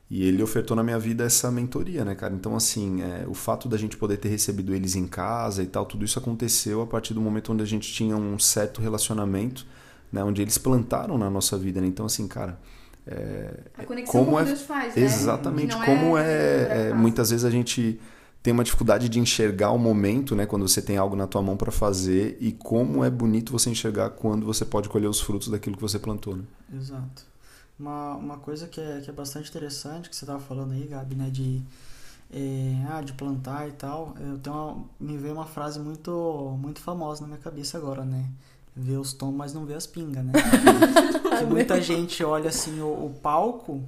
[0.09, 2.33] E ele ofertou na minha vida essa mentoria, né, cara?
[2.33, 5.85] Então, assim, é, o fato da gente poder ter recebido eles em casa e tal,
[5.85, 9.65] tudo isso aconteceu a partir do momento onde a gente tinha um certo relacionamento,
[10.11, 10.23] né?
[10.23, 11.87] Onde eles plantaram na nossa vida, né?
[11.87, 12.59] Então, assim, cara,
[13.07, 15.01] é, a conexão como é- Deus faz, né?
[15.01, 17.99] exatamente não como é, é, muitas vezes a gente
[18.43, 20.45] tem uma dificuldade de enxergar o momento, né?
[20.45, 24.11] Quando você tem algo na tua mão para fazer e como é bonito você enxergar
[24.11, 26.43] quando você pode colher os frutos daquilo que você plantou, né?
[26.75, 27.23] Exato.
[27.77, 31.15] Uma, uma coisa que é, que é bastante interessante que você estava falando aí, Gabi,
[31.15, 31.61] né, de,
[32.31, 36.79] é, ah, de plantar e tal, eu tenho uma, me veio uma frase muito, muito
[36.79, 38.29] famosa na minha cabeça agora, né?
[38.75, 40.33] Vê os tomos, mas não vê as pingas, né?
[41.39, 43.83] que muita gente olha assim o, o palco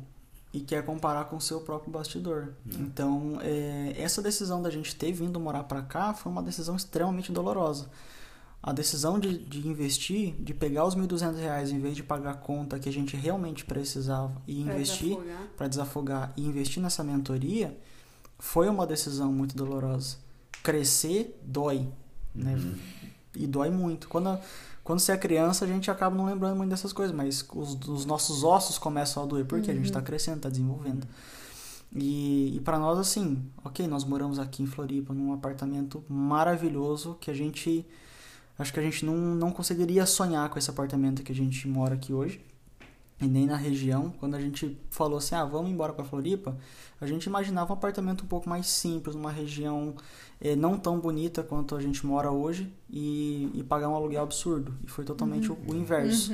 [0.54, 2.54] e quer comparar com o seu próprio bastidor.
[2.66, 7.32] Então, é, essa decisão da gente ter vindo morar para cá foi uma decisão extremamente
[7.32, 7.90] dolorosa.
[8.62, 12.34] A decisão de, de investir, de pegar os 1.200 reais em vez de pagar a
[12.36, 15.48] conta que a gente realmente precisava e Pra investir desafogar.
[15.56, 17.78] para desafogar e investir nessa mentoria
[18.40, 20.18] foi uma decisão muito dolorosa.
[20.64, 21.88] Crescer dói,
[22.36, 22.56] né?
[23.36, 24.10] E dói muito.
[24.10, 24.38] Quando,
[24.84, 28.06] quando você é criança, a gente acaba não lembrando muito dessas coisas, mas os, os
[28.06, 31.08] nossos ossos começam a doer porque a gente está crescendo, está desenvolvendo.
[31.96, 37.32] E, e para nós, assim, ok, nós moramos aqui em Floripa, num apartamento maravilhoso que
[37.32, 37.86] a gente.
[38.58, 41.96] Acho que a gente não, não conseguiria sonhar com esse apartamento que a gente mora
[41.96, 42.42] aqui hoje
[43.22, 44.12] e nem na região.
[44.20, 46.58] Quando a gente falou assim, ah, vamos embora para Floripa,
[47.00, 49.96] a gente imaginava um apartamento um pouco mais simples, numa região
[50.42, 54.74] eh, não tão bonita quanto a gente mora hoje e, e pagar um aluguel absurdo.
[54.84, 56.34] E foi totalmente o, o inverso,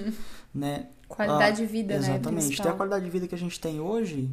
[0.53, 0.87] né?
[1.07, 1.99] Qualidade Ah, de vida, né?
[1.99, 2.61] Exatamente.
[2.61, 4.31] Ter a qualidade de vida que a gente tem hoje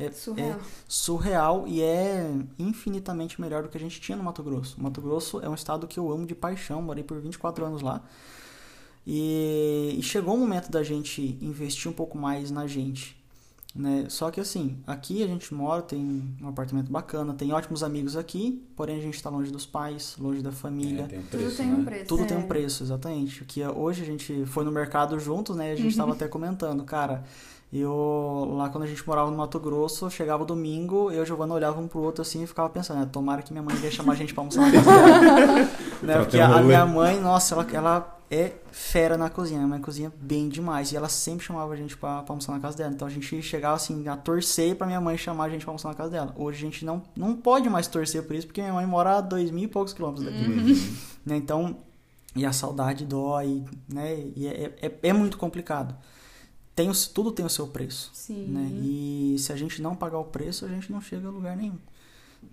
[0.00, 0.48] é, Surreal.
[0.50, 0.56] é
[0.88, 4.76] surreal e é infinitamente melhor do que a gente tinha no Mato Grosso.
[4.78, 7.82] O Mato Grosso é um estado que eu amo de paixão, morei por 24 anos
[7.82, 8.02] lá.
[9.06, 13.18] E, e chegou o momento da gente investir um pouco mais na gente.
[13.74, 14.06] Né?
[14.08, 18.66] Só que assim, aqui a gente mora, tem um apartamento bacana, tem ótimos amigos aqui,
[18.74, 21.06] porém a gente está longe dos pais, longe da família.
[21.06, 22.04] tem um Tudo tem um preço.
[22.06, 22.26] Tudo É.
[22.26, 23.42] tem um preço, exatamente.
[23.42, 25.70] O que é- hoje a gente foi no mercado juntos, né?
[25.70, 27.22] A gente estava até comentando, cara.
[27.72, 31.24] Eu lá quando a gente morava no Mato Grosso, chegava o domingo, eu e a
[31.24, 33.90] Giovana olhava um pro outro assim e ficava pensando, né, tomara que minha mãe ia
[33.92, 35.70] chamar a gente pra almoçar na casa dela.
[36.02, 36.18] né?
[36.18, 40.12] Porque a, a minha mãe, nossa, ela, ela é fera na cozinha, minha mãe cozinha
[40.20, 42.92] bem demais e ela sempre chamava a gente pra, pra almoçar na casa dela.
[42.92, 45.90] Então a gente chegava assim a torcer pra minha mãe chamar a gente pra almoçar
[45.90, 46.34] na casa dela.
[46.36, 49.20] Hoje a gente não, não pode mais torcer por isso porque minha mãe mora a
[49.20, 50.48] dois mil e poucos quilômetros daqui.
[51.24, 51.36] Né?
[51.36, 51.76] Então,
[52.34, 54.16] e a saudade dói, né?
[54.34, 55.94] E é, é, é muito complicado.
[56.74, 58.10] Tem tudo tem o seu preço.
[58.14, 58.46] Sim.
[58.46, 58.70] Né?
[58.82, 61.78] E se a gente não pagar o preço, a gente não chega a lugar nenhum.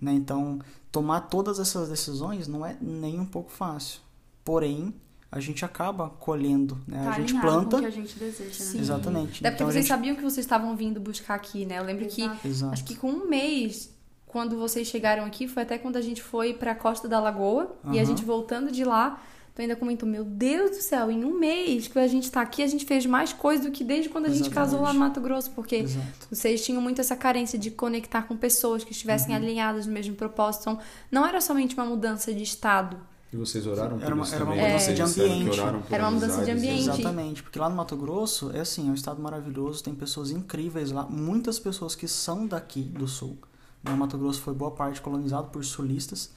[0.02, 0.14] Né?
[0.14, 0.60] Então,
[0.92, 4.02] tomar todas essas decisões não é nem um pouco fácil.
[4.44, 4.94] Porém,
[5.32, 7.04] a gente acaba colhendo, né?
[7.04, 7.78] Tá a gente alinhado com planta.
[7.78, 8.72] o que a gente deseja, né?
[8.72, 8.80] Sim.
[8.80, 9.40] Exatamente.
[9.40, 11.80] Até porque Então, a vocês gente- sabiam que vocês estavam vindo buscar aqui, né?
[11.80, 12.38] Eu lembro Exato.
[12.42, 12.74] que Exato.
[12.74, 13.94] acho que com um mês,
[14.26, 18.00] quando vocês chegaram aqui, foi até quando a gente foi pra Costa da Lagoa e
[18.00, 19.22] a gente voltando de lá,
[19.58, 22.62] tu ainda comentou, meu Deus do céu, em um mês que a gente tá aqui,
[22.62, 24.70] a gente fez mais coisa do que desde quando a gente Exatamente.
[24.72, 26.06] casou lá no Mato Grosso, porque Exato.
[26.32, 29.42] vocês tinham muito essa carência de conectar com pessoas que estivessem Uhum.
[29.42, 30.62] alinhadas no mesmo propósito.
[30.62, 30.80] Então,
[31.12, 32.98] não era somente uma mudança de estado.
[33.34, 34.68] E vocês oraram por Era uma- isso era uma também?
[34.68, 35.60] mudança Vocês de ambiente.
[35.90, 36.58] Era uma mudança de né?
[36.58, 36.82] ambiente.
[36.90, 40.92] Exatamente, porque lá no Mato Grosso é assim, é um estado maravilhoso, tem pessoas incríveis
[40.92, 43.38] lá, muitas pessoas que são daqui do sul.
[43.84, 43.92] né?
[43.92, 46.32] O Mato Grosso foi boa parte colonizado por sulistas,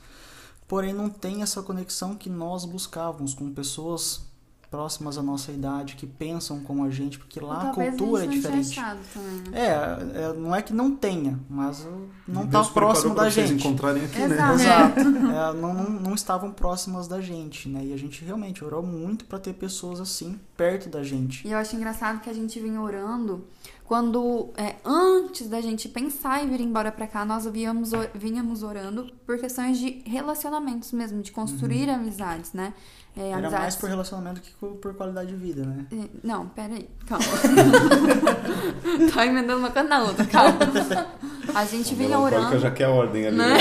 [0.70, 4.30] porém não tem essa conexão que nós buscávamos com pessoas
[4.70, 8.30] próximas à nossa idade, que pensam como a gente, porque lá a cultura é a
[8.30, 9.08] gente não tinha diferente.
[9.12, 9.60] também, né?
[9.60, 11.84] É, é, não é que não tenha, mas
[12.26, 13.54] não está próximo da gente.
[13.54, 14.36] encontrarem aqui, né?
[14.36, 15.00] Exato.
[15.00, 15.00] Exato.
[15.30, 17.86] É, não, não, não estavam próximas da gente, né?
[17.86, 21.46] E a gente realmente orou muito para ter pessoas assim perto da gente.
[21.46, 23.44] E eu acho engraçado que a gente vinha orando
[23.90, 29.12] quando, é, antes da gente pensar em vir embora pra cá, nós víamos, vinhamos orando
[29.26, 32.72] por questões de relacionamentos mesmo, de construir amizades, né?
[33.16, 33.26] É, Uhum.
[33.26, 33.58] Era amizades...
[33.58, 35.86] mais por relacionamento que por qualidade de vida, né?
[35.90, 37.24] É, Não, peraí, calma.
[39.12, 40.58] tá emendando uma coisa na outra, calma.
[41.52, 42.60] A gente vinha orando.
[42.60, 43.36] já quer ordem ali.
[43.38, 43.56] Né?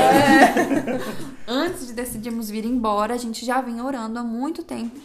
[1.48, 5.00] Antes de decidirmos vir embora, a gente já vinha orando há muito tempo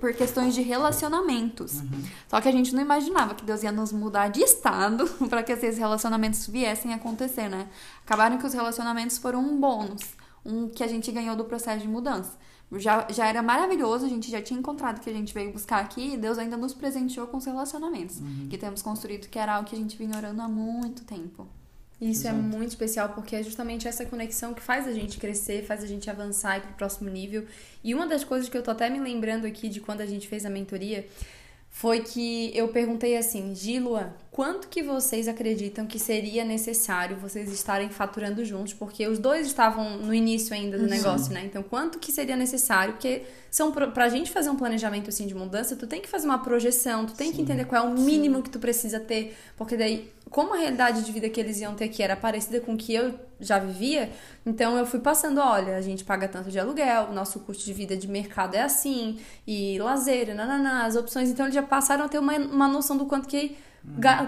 [0.00, 1.82] por- questões de relacionamentos.
[2.28, 5.52] Só que a gente não imaginava que Deus ia nos mudar de estado para que
[5.52, 7.68] esses relacionamentos viessem a acontecer, né?
[8.04, 10.02] Acabaram que os relacionamentos foram um bônus,
[10.44, 12.36] um que a gente ganhou do processo de mudança.
[12.72, 15.80] Já, já era maravilhoso, a gente já tinha encontrado o que a gente veio buscar
[15.80, 18.18] aqui e Deus ainda nos presenteou com os relacionamentos
[18.50, 21.46] que temos construído, que era algo que a gente vinha orando há muito tempo.
[22.00, 25.82] Isso é muito especial porque é justamente essa conexão que faz a gente crescer, faz
[25.82, 27.44] a gente avançar e ir pro próximo nível.
[27.82, 30.28] E uma das coisas que eu tô até me lembrando aqui de quando a gente
[30.28, 31.06] fez a mentoria
[31.70, 37.88] foi que eu perguntei assim, Gilua, quanto que vocês acreditam que seria necessário vocês estarem
[37.88, 38.72] faturando juntos?
[38.72, 41.42] Porque os dois estavam no início ainda do negócio, né?
[41.44, 42.92] Então, quanto que seria necessário?
[42.92, 46.38] Porque são pra gente fazer um planejamento assim de mudança, tu tem que fazer uma
[46.38, 50.08] projeção, tu tem que entender qual é o mínimo que tu precisa ter, porque daí
[50.30, 52.94] como a realidade de vida que eles iam ter aqui era parecida com o que
[52.94, 54.10] eu já vivia,
[54.44, 57.72] então eu fui passando, olha, a gente paga tanto de aluguel, o nosso custo de
[57.72, 62.08] vida de mercado é assim, e lazer, nananá, as opções, então eles já passaram a
[62.08, 63.56] ter uma, uma noção do quanto que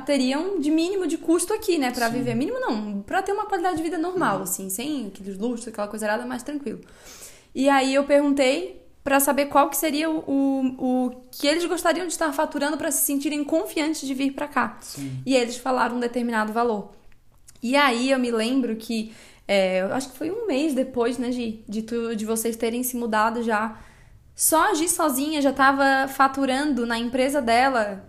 [0.05, 2.35] teriam de mínimo de custo aqui, né, Pra viver.
[2.35, 6.07] Mínimo não, pra ter uma qualidade de vida normal, assim, sem aqueles luxos, aquela coisa
[6.07, 6.81] errada, mais tranquilo.
[7.55, 12.07] E aí eu perguntei pra saber qual que seria o, o, o que eles gostariam
[12.07, 14.79] de estar faturando pra se sentirem confiantes de vir pra cá.
[14.81, 15.23] Sim.
[15.25, 16.92] E eles falaram um determinado valor.
[17.62, 19.12] E aí eu me lembro que
[19.46, 22.83] é, eu acho que foi um mês depois, né, Gi, de, tu, de vocês terem
[22.83, 23.79] se mudado já.
[24.35, 28.05] Só a Gi sozinha já tava faturando na empresa dela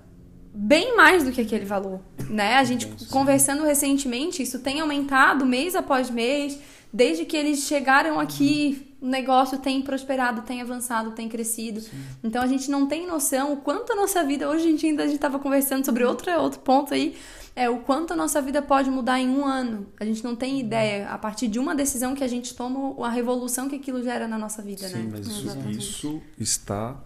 [0.53, 2.55] bem mais do que aquele valor, né?
[2.55, 6.59] A gente conversando recentemente, isso tem aumentado mês após mês,
[6.91, 11.81] desde que eles chegaram aqui, o negócio tem prosperado, tem avançado, tem crescido.
[12.23, 15.05] Então a gente não tem noção o quanto a nossa vida, hoje a gente ainda
[15.05, 17.15] estava conversando sobre outro, outro ponto aí,
[17.55, 19.87] é o quanto a nossa vida pode mudar em um ano.
[19.99, 23.09] A gente não tem ideia, a partir de uma decisão que a gente toma, a
[23.09, 25.09] revolução que aquilo gera na nossa vida, Sim, né?
[25.11, 26.97] mas isso, isso está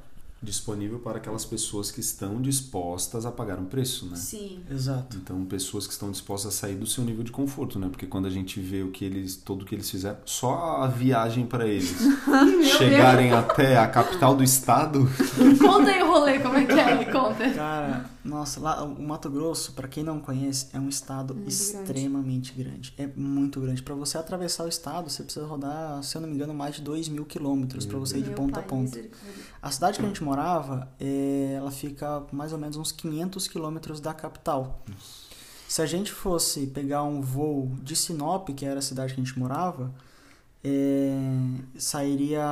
[0.45, 4.15] disponível para aquelas pessoas que estão dispostas a pagar um preço, né?
[4.15, 4.60] Sim.
[4.71, 5.17] Exato.
[5.17, 7.88] Então, pessoas que estão dispostas a sair do seu nível de conforto, né?
[7.89, 10.88] Porque quando a gente vê o que eles, tudo o que eles fizeram, só a
[10.88, 11.95] viagem para eles
[12.77, 15.10] chegarem até a capital do estado,
[15.60, 16.97] Conta aí o rolê, como é que é?
[16.97, 17.49] Me conta.
[17.53, 22.53] Cara, nossa, lá o Mato Grosso, pra quem não conhece, é um estado Muito extremamente
[22.53, 22.93] grande.
[22.97, 23.81] É muito grande.
[23.84, 26.81] Pra você atravessar o estado, você precisa rodar, se eu não me engano, mais de
[26.81, 28.84] 2 mil quilômetros pra você ir de ponta a pai, ponta.
[28.84, 29.44] misericórdia.
[29.65, 33.99] A cidade que a gente morava, é, ela fica mais ou menos uns 500 quilômetros
[33.99, 34.80] da capital.
[35.67, 39.23] Se a gente fosse pegar um voo de Sinop, que era a cidade que a
[39.23, 39.91] gente morava,
[40.63, 41.17] é,
[41.80, 42.45] sairia,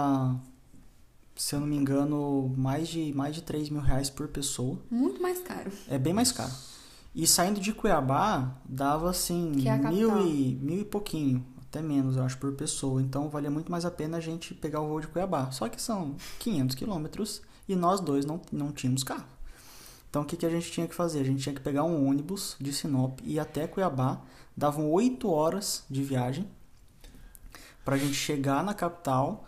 [1.35, 4.79] se eu não me engano, mais de, mais de 3 mil reais por pessoa.
[4.89, 5.71] Muito mais caro.
[5.87, 6.51] É bem mais caro.
[7.13, 12.23] E saindo de Cuiabá, dava assim, é mil e, mil e pouquinho, até menos, eu
[12.23, 13.01] acho, por pessoa.
[13.01, 15.49] Então valia muito mais a pena a gente pegar o voo de Cuiabá.
[15.49, 19.25] Só que são 500 quilômetros e nós dois não, não tínhamos carro.
[20.07, 21.21] Então o que, que a gente tinha que fazer?
[21.21, 24.21] A gente tinha que pegar um ônibus de Sinop e ir até Cuiabá.
[24.55, 26.47] Davam 8 horas de viagem
[27.83, 29.43] pra gente chegar na capital.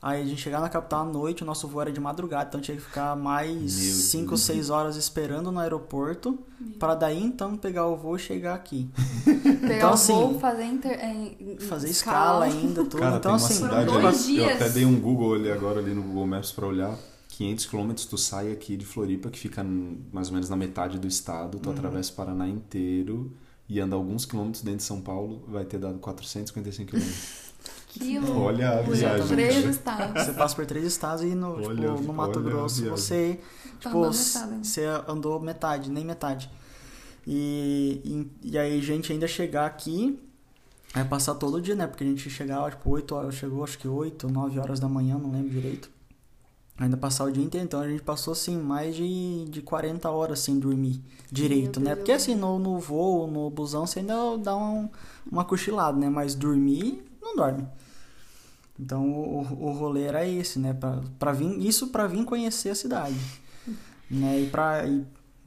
[0.00, 2.60] Aí a gente chegava na capital à noite, o nosso voo era de madrugada, então
[2.60, 6.38] tinha que ficar mais 5, 6 horas esperando no aeroporto
[6.78, 8.88] para daí então pegar o voo e chegar aqui.
[9.62, 12.98] Pegar Então, o assim, voo, fazer, inter, é, Fazer escala ainda, tudo.
[12.98, 14.52] Cara, então tem uma assim, cidade eu dias.
[14.62, 16.96] até dei um Google ali agora ali no Google Maps pra olhar.
[17.30, 19.62] 500 quilômetros tu sai aqui de Floripa, que fica
[20.12, 21.62] mais ou menos na metade do estado, Uhum.
[21.62, 23.32] tu atravessa o Paraná inteiro
[23.68, 27.45] e anda alguns quilômetros dentro de São Paulo, vai ter dado 455 quilômetros.
[27.98, 30.24] que Olha a viagem, Três estados.
[30.24, 33.40] Você passa por três estados e no, tipo, Olha, no Mato Grosso você,
[33.80, 34.60] Tá tipo, metade, né?
[34.62, 36.50] você andou metade, nem metade.
[37.26, 38.00] E,
[38.42, 40.18] e, e aí a gente ainda chegar aqui,
[40.94, 41.86] é passar todo dia, né?
[41.86, 45.18] Porque a gente chegava, tipo, 8 horas, chegou acho que 8, 9 horas da manhã,
[45.18, 45.90] não lembro direito.
[46.78, 50.40] Ainda passar o dia inteiro, então a gente passou assim mais de, de 40 horas
[50.40, 51.94] sem dormir direito, né?
[51.96, 54.88] Porque assim, no, no voo, no busão, você ainda dá um,
[55.30, 56.10] uma cochilada, né?
[56.10, 57.66] Mas dormir, não dorme.
[58.78, 60.74] Então o, o rolê era esse, né?
[60.74, 63.16] Pra, pra vir, isso pra vir conhecer a cidade.
[64.10, 64.42] Né?
[64.42, 65.04] E pra, e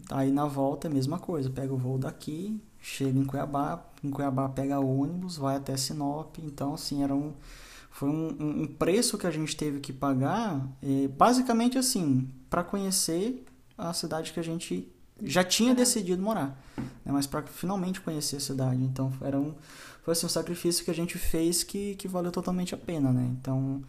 [0.10, 1.50] aí na volta é a mesma coisa.
[1.50, 6.38] Pega o voo daqui, chega em Cuiabá, em Cuiabá pega ônibus, vai até Sinop.
[6.40, 7.34] Então, assim, era um,
[7.92, 13.46] foi um, um- preço que a gente teve que pagar, eh, basicamente assim, para conhecer
[13.78, 16.58] a cidade que a gente já tinha decidido morar.
[16.78, 17.12] Né?
[17.12, 18.82] Mas para finalmente conhecer a cidade.
[18.84, 19.54] Então, era um,
[20.10, 23.30] foi assim, um sacrifício que a gente fez que, que valeu totalmente a pena, né?
[23.40, 23.84] Então,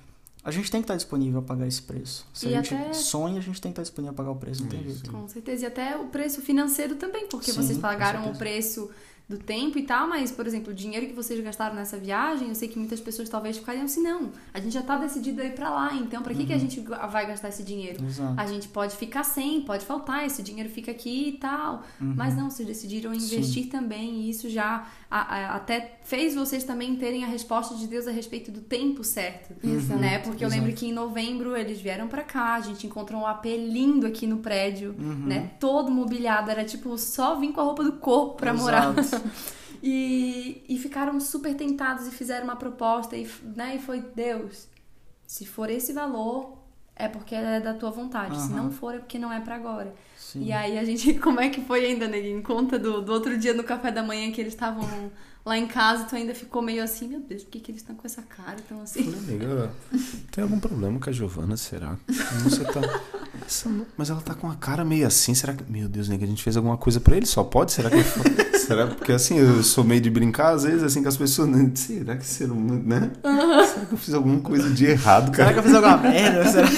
[0.45, 2.27] a gente tem que estar disponível a pagar esse preço.
[2.35, 4.37] Se E a gente até- sonha, a gente tem que estar disponível a pagar o
[4.37, 5.11] preço, não tem jeito.
[5.11, 5.65] Com certeza.
[5.65, 8.91] E até o preço financeiro também, porque Sim, vocês pagaram o preço
[9.31, 12.55] do tempo e tal, mas, por exemplo, o dinheiro que vocês gastaram nessa viagem, eu
[12.57, 15.55] sei que muitas pessoas talvez ficariam assim, não, a gente já tá decidido a ir
[15.55, 18.05] pra lá, então pra que, que a gente vai gastar esse dinheiro?
[18.05, 18.35] Exato.
[18.37, 21.85] A gente pode ficar sem, pode faltar, esse dinheiro fica aqui e tal.
[22.01, 26.97] Mas não, vocês decidiram investir também e isso já a- a- até fez vocês também
[26.97, 29.55] terem a resposta de Deus a respeito do tempo certo.
[29.65, 30.01] Exato.
[30.01, 30.19] Né?
[30.19, 30.61] Porque eu Exato.
[30.63, 34.27] lembro que em novembro eles vieram pra cá, a gente encontrou um AP lindo aqui
[34.27, 35.53] no prédio, né?
[35.61, 38.93] Todo mobiliado, era tipo só vir com a roupa do corpo pra morar.
[39.83, 44.69] E, e ficaram super tentados e fizeram uma proposta e, né, e foi Deus.
[45.27, 46.59] Se for esse valor,
[46.95, 48.39] é porque é da tua vontade.
[48.39, 48.65] Se Aham.
[48.65, 49.95] não for, é porque não é pra agora.
[50.33, 50.45] Sim.
[50.45, 52.43] E aí a gente, como é que foi ainda, Neguinho?
[52.43, 54.87] Conta do, do outro dia no café da manhã que eles estavam
[55.45, 57.97] lá em casa, tu ainda ficou meio assim, meu Deus, por que, que eles estão
[57.97, 58.57] com essa cara?
[58.65, 59.05] Então assim.
[59.05, 59.71] Falei, amiga,
[60.31, 61.97] tem algum problema com a Giovana, será?
[62.45, 62.81] Você tá.
[63.47, 65.65] Essa Mas ela tá com a cara meio assim, será que.
[65.71, 67.27] Meu Deus, nega, a gente fez alguma coisa pra ele?
[67.27, 67.73] Só pode?
[67.73, 67.97] Será que.
[68.59, 68.87] será?
[68.87, 71.49] Porque assim, eu sou meio de brincar, às vezes, assim, com as pessoas.
[71.49, 71.73] né?
[71.75, 72.61] Será que ser um.
[72.61, 73.11] né?
[73.67, 75.53] Será que eu fiz alguma coisa de errado, Será cara?
[75.55, 76.47] que eu fiz alguma merda?
[76.49, 76.69] Será?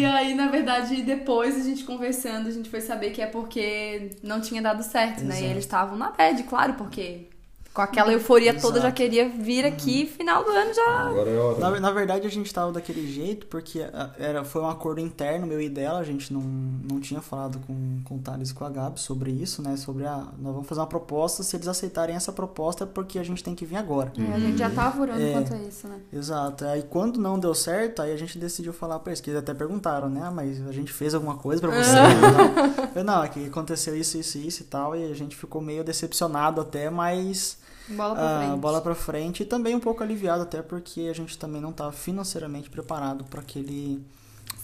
[0.00, 4.12] E aí, na verdade, depois a gente conversando, a gente foi saber que é porque
[4.22, 5.42] não tinha dado certo, né?
[5.42, 7.26] E eles estavam na bad, claro, porque
[7.72, 8.96] com aquela euforia toda já Exato.
[8.96, 11.00] queria vir aqui, final do ano já.
[11.02, 11.58] Agora é hora.
[11.60, 15.46] Na, na verdade, a gente tava daquele jeito porque a- era, foi um acordo interno
[15.46, 16.00] meu e dela.
[16.00, 19.30] A gente não, não tinha falado com, com o Thales e com a Gabi sobre
[19.30, 19.76] isso, né?
[19.76, 20.16] Sobre a.
[20.38, 21.44] Nós vamos fazer uma proposta.
[21.44, 24.12] Se eles aceitarem essa proposta, é porque a gente tem que vir agora.
[24.18, 25.32] É, a gente já tava orando É.
[25.32, 26.00] quanto a isso, né?
[26.12, 26.64] Exato.
[26.64, 29.54] Aí quando não deu certo, aí a gente decidiu falar pra eles, que eles até
[29.54, 30.22] perguntaram, né?
[30.24, 31.92] Ah, mas a gente fez alguma coisa pra você?
[31.94, 32.90] não.
[32.96, 35.84] Eu não, é que aconteceu isso, isso, isso e tal, e a gente ficou meio
[35.84, 37.58] decepcionado até, mas
[37.90, 38.60] Bola pra ah, frente.
[38.60, 41.92] bola pra frente e também um pouco aliviado até porque a gente também não estava
[41.92, 44.04] financeiramente preparado para aquele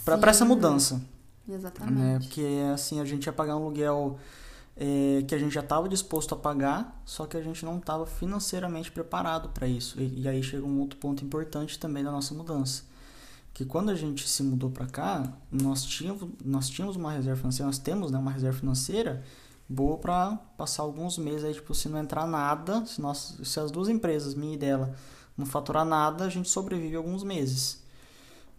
[0.05, 0.97] para essa mudança,
[1.49, 1.57] né?
[1.57, 2.27] Exatamente.
[2.27, 4.19] Porque assim a gente ia pagar um aluguel
[4.77, 8.07] é, que a gente já estava disposto a pagar, só que a gente não estava
[8.07, 10.01] financeiramente preparado para isso.
[10.01, 12.83] E, e aí chega um outro ponto importante também da nossa mudança,
[13.55, 17.67] que quando a gente se mudou para cá, nós tínhamos nós tínhamos uma reserva financeira,
[17.67, 19.23] nós temos né, uma reserva financeira
[19.68, 23.70] boa para passar alguns meses aí, tipo, se não entrar nada, se nós se as
[23.70, 24.94] duas empresas, minha e dela,
[25.37, 27.83] não faturar nada, a gente sobrevive alguns meses.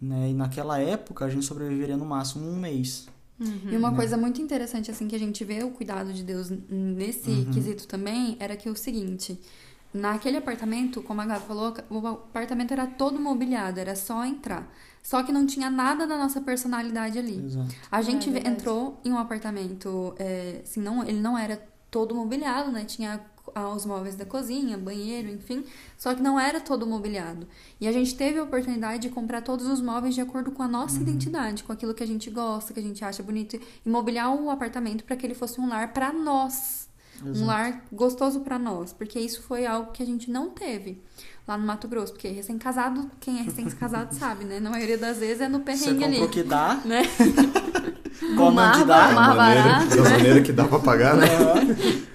[0.01, 0.29] Né?
[0.29, 3.07] E naquela época a gente sobreviveria no máximo um mês.
[3.39, 7.45] E uma coisa muito interessante, assim, que a gente vê o cuidado de Deus nesse
[7.53, 9.39] quesito também, era que o seguinte,
[9.93, 14.73] naquele apartamento, como a Gabi falou, o apartamento era todo mobiliado, era só entrar.
[15.07, 17.41] Só que não tinha nada da nossa personalidade ali.
[17.45, 17.73] Exato.
[17.89, 22.73] A gente É entrou em um apartamento, é, assim, não, ele não era todo mobiliado,
[22.73, 22.83] né?
[22.83, 23.21] Tinha
[23.73, 25.63] os móveis da cozinha, banheiro, enfim,
[25.97, 27.47] só que não era todo mobiliado.
[27.79, 30.67] E a gente teve a oportunidade de comprar todos os móveis de acordo com a
[30.67, 33.55] nossa identidade, com aquilo que a gente gosta, que a gente acha bonito,
[33.85, 36.86] e mobiliar o apartamento para que ele fosse um lar para nós.
[37.25, 37.45] Um Exato.
[37.45, 41.01] lar gostoso para nós, porque isso foi algo que a gente não teve
[41.47, 44.59] lá no Mato Grosso, porque recém-casado, quem é recém-casado sabe, né?
[44.59, 47.03] Na maioria das vezes é no Você perrengue o ali, que dá, né?
[48.35, 49.11] qual não que dá.
[49.13, 51.27] Mar- barato, da maneira que dá pra pagar, né?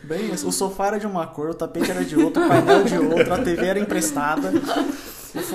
[0.04, 0.46] Bem, isso.
[0.48, 3.34] o sofá era de uma cor, o tapete era de outra, o painel de outra,
[3.36, 4.52] a TV era emprestada.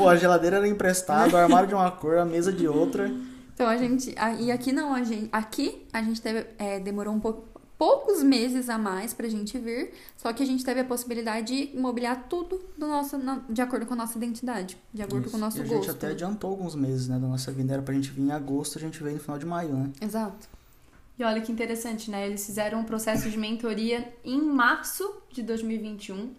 [0.09, 3.11] a geladeira era emprestada, o armário de uma cor, a mesa de outra.
[3.53, 4.13] Então a gente.
[4.17, 5.29] a- E aqui não, a gente.
[5.31, 6.45] Aqui a gente teve.
[6.57, 7.56] é, demorou um pouco.
[7.77, 11.77] Poucos meses a mais pra gente vir, só que a gente teve a possibilidade de
[11.77, 13.17] mobiliar tudo do nosso,
[13.47, 15.75] de acordo com a nossa identidade, de acordo com o nosso e a gosto.
[15.83, 17.73] gente até adiantou alguns meses, né, da nossa vinda.
[17.73, 19.91] Era pra gente vir em agosto, a gente veio no final de maio, né?
[20.01, 20.49] Exato.
[21.19, 22.27] E olha que interessante, né?
[22.27, 26.31] Eles fizeram um processo de mentoria em março de 2021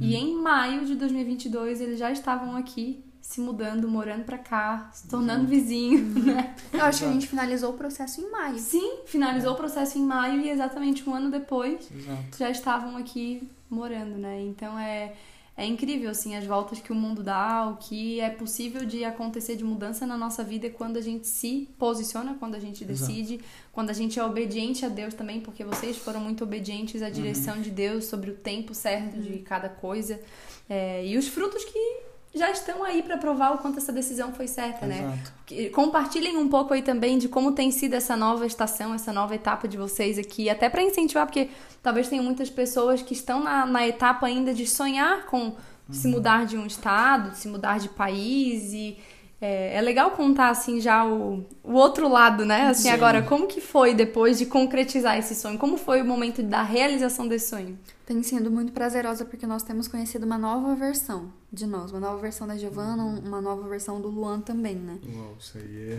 [0.00, 5.06] e em maio de 2022 eles já estavam aqui se mudando, morando pra cá, se
[5.06, 6.56] tornando vizinho, né?
[6.72, 8.58] Eu acho que a gente finalizou o processo em maio.
[8.58, 12.36] Sim, finalizou o processo em maio e exatamente um ano depois Exato.
[12.36, 14.40] já estavam aqui morando, né?
[14.42, 15.14] Então é,
[15.56, 19.54] é incrível, assim, as voltas que o mundo dá, o que é possível de acontecer
[19.54, 23.40] de mudança na nossa vida quando a gente se posiciona, quando a gente decide,
[23.72, 27.62] quando a gente é obediente a Deus também, porque vocês foram muito obedientes à direção
[27.62, 30.20] de Deus sobre o tempo certo de cada coisa.
[30.68, 34.48] É, e os frutos que já estão aí para provar o quanto essa decisão foi
[34.48, 35.00] certa, né?
[35.00, 35.32] Exato.
[35.44, 39.34] Que- Compartilhem um pouco aí também de como tem sido essa nova estação, essa nova
[39.34, 41.50] etapa de vocês aqui, até para incentivar, porque
[41.82, 45.54] talvez tenha muitas pessoas que estão na, na etapa ainda de sonhar com
[45.90, 48.96] se mudar de um estado, se mudar de país e
[49.44, 52.68] é, é legal contar assim já o, o outro lado, né?
[52.68, 52.90] Assim, Sim.
[52.90, 55.58] agora, como que foi depois de concretizar esse sonho?
[55.58, 57.76] Como foi o momento da realização desse sonho?
[58.06, 62.18] Tem sido muito prazerosa porque nós temos conhecido uma nova versão de nós, uma nova
[62.18, 64.98] versão da Giovana, um- uma nova versão do Luan também, né?
[65.14, 65.98] Uau, isso aí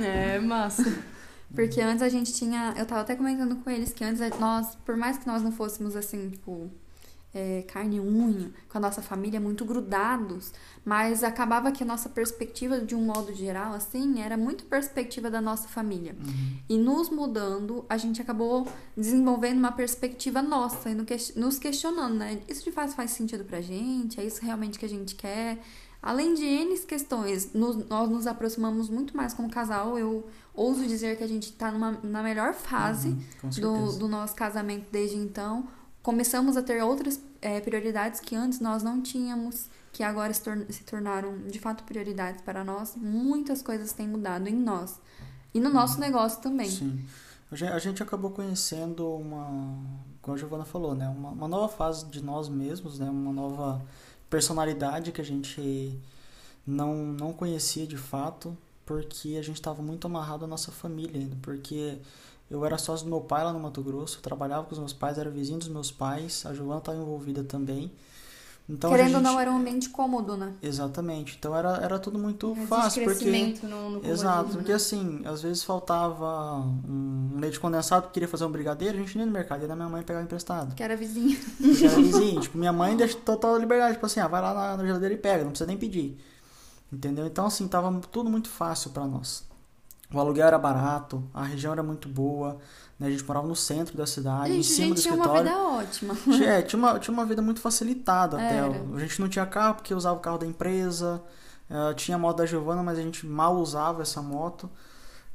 [0.00, 0.36] é.
[0.36, 0.82] É, massa.
[1.54, 2.74] Porque antes a gente tinha.
[2.76, 5.96] Eu tava até comentando com eles que antes nós, por mais que nós não fôssemos
[5.96, 6.70] assim, tipo,
[7.34, 10.52] é, carne e unha, com a nossa família muito grudados,
[10.84, 15.40] mas acabava que a nossa perspectiva, de um modo geral, assim, era muito perspectiva da
[15.40, 16.16] nossa família.
[16.68, 18.66] E nos mudando, a gente acabou
[18.96, 20.94] desenvolvendo uma perspectiva nossa e
[21.36, 22.40] nos questionando, né?
[22.48, 24.18] Isso de fato faz sentido pra gente?
[24.20, 25.58] É isso realmente que a gente quer?
[26.00, 29.98] Além de N questões, nos- nós nos aproximamos muito mais como casal.
[29.98, 34.34] Eu ouso dizer que a gente tá numa, na melhor fase Uhum, do, do nosso
[34.34, 35.66] casamento desde então.
[36.08, 40.82] Começamos a ter outras eh, prioridades que antes nós não tínhamos, que agora se, se
[40.82, 42.96] tornaram de fato prioridades para nós.
[42.96, 44.98] Muitas coisas têm mudado em nós.
[45.52, 46.70] E no nosso negócio também.
[46.70, 47.04] Sim.
[47.50, 49.76] A gente acabou conhecendo uma,
[50.22, 51.06] como a Giovana falou, né?
[51.10, 53.10] Uma, uma nova fase de nós mesmos, né?
[53.10, 53.84] Uma nova
[54.30, 56.00] personalidade que a gente
[56.66, 58.56] não, não conhecia de fato,
[58.86, 61.98] porque a gente estava muito amarrado à nossa família ainda, porque
[62.50, 65.18] eu era sócio do meu pai lá no Mato Grosso, trabalhava com os meus pais,
[65.18, 67.90] era vizinho dos meus pais, a Giovana estava envolvida também.
[68.70, 70.52] Então, Querendo ou gente- não, era um ambiente cômodo, né?
[70.62, 71.36] Exatamente.
[71.38, 75.22] Então era, era tudo muito Existe fácil, porque crescimento no, no Exato, comodismo, porque assim,
[75.24, 79.32] às vezes faltava um leite condensado que queria fazer um brigadeiro, a gente ia no
[79.32, 80.74] mercado, ia na minha mãe pegar emprestado.
[80.74, 81.38] Que era vizinho.
[81.56, 84.84] Porque era vizinho, tipo, minha mãe deixa total liberdade, tipo assim, ah, vai lá na,
[84.84, 86.18] geladeira e pega, não precisa nem pedir.
[86.92, 87.24] Entendeu?
[87.26, 89.47] Então assim, tava tudo muito fácil pra nós.
[90.12, 92.58] O aluguel era barato, a região era muito boa,
[92.98, 93.08] né?
[93.08, 95.24] A gente morava no centro da cidade, em gente, a cima do gente tinha uma
[95.26, 95.50] escritório.
[95.50, 96.14] vida ótima.
[96.24, 98.56] Tinha, é, tinha, uma, tinha uma vida muito facilitada até.
[98.56, 98.82] Era.
[98.94, 101.22] A gente não tinha carro porque usava o carro da empresa.
[101.70, 104.70] eh, tinha a moto da Giovana, mas a gente mal usava essa moto.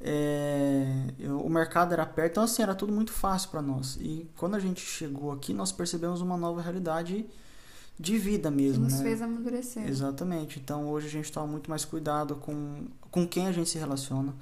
[0.05, 0.85] É,
[1.19, 3.95] eu- o mercado era perto, então assim, era tudo muito fácil para nós.
[4.01, 7.25] E quando a gente chegou aqui, nós percebemos uma nova realidade
[7.99, 9.03] de vida Que mesmo, nos né?
[9.03, 9.87] fez amadurecer.
[9.87, 10.59] Exatamente.
[10.59, 14.33] Então hoje a gente toma muito mais cuidado com, com quem a gente se relaciona,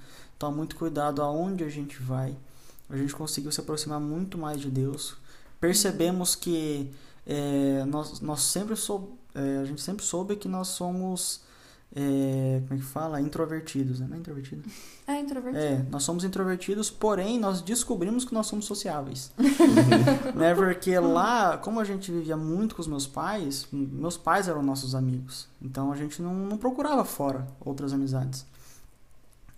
[0.42, 2.36] toma muito cuidado aonde a gente vai.
[2.90, 5.16] A gente conseguiu se aproximar muito mais de Deus.
[5.60, 6.92] Percebemos que
[7.28, 11.42] é, nós, nós sempre sou, é, a gente sempre soube que nós somos
[11.96, 13.22] é, como é que fala?
[13.22, 14.08] Introvertidos, né?
[14.10, 14.64] Não é introvertido?
[15.08, 15.62] É introvertido.
[15.62, 19.30] É, nós somos introvertidos, porém nós descobrimos que nós somos sociáveis.
[20.34, 20.56] né?
[20.56, 24.96] Porque lá, como a gente vivia muito com os meus pais, meus pais eram nossos
[24.96, 25.50] amigos.
[25.62, 28.46] Então a gente não, não procurava fora outras amizades.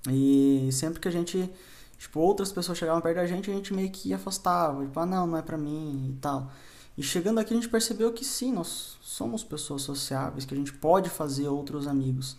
[0.10, 1.50] E sempre que a gente,
[1.98, 5.28] tipo, outras pessoas chegavam perto da gente, a gente meio que afastava, tipo, ah, não,
[5.28, 6.52] não é pra mim e tal.
[6.98, 10.74] E chegando aqui a gente percebeu que sim, nós somos pessoas sociáveis, que a gente
[10.74, 12.38] pode fazer outros amigos.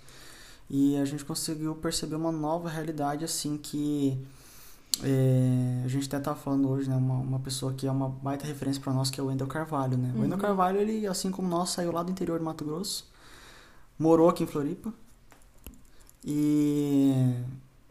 [0.70, 4.18] E a gente conseguiu perceber uma nova realidade, assim, que
[5.02, 6.96] é, a gente até estava falando hoje, né?
[6.96, 9.96] Uma, uma pessoa que é uma baita referência para nós, que é o Wendel Carvalho,
[9.98, 10.12] né?
[10.16, 13.10] O Wendel Carvalho, ele, assim como nós, saiu lá do interior de Mato Grosso,
[13.98, 14.92] morou aqui em Floripa.
[16.24, 17.12] E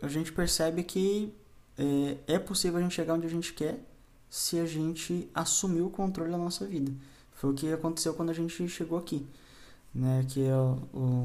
[0.02, 1.34] a gente percebe que
[1.78, 3.80] é, é possível a gente chegar onde a gente quer
[4.30, 6.92] se a gente assumir o controle da nossa vida.
[7.32, 9.28] Foi o que aconteceu quando a gente chegou aqui,
[9.94, 10.26] né?
[10.28, 10.56] Que é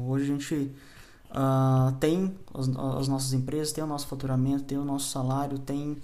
[0.07, 0.71] hoje a gente
[1.31, 5.97] ah, tem as, as nossas empresas, tem o nosso faturamento, tem o nosso salário, tem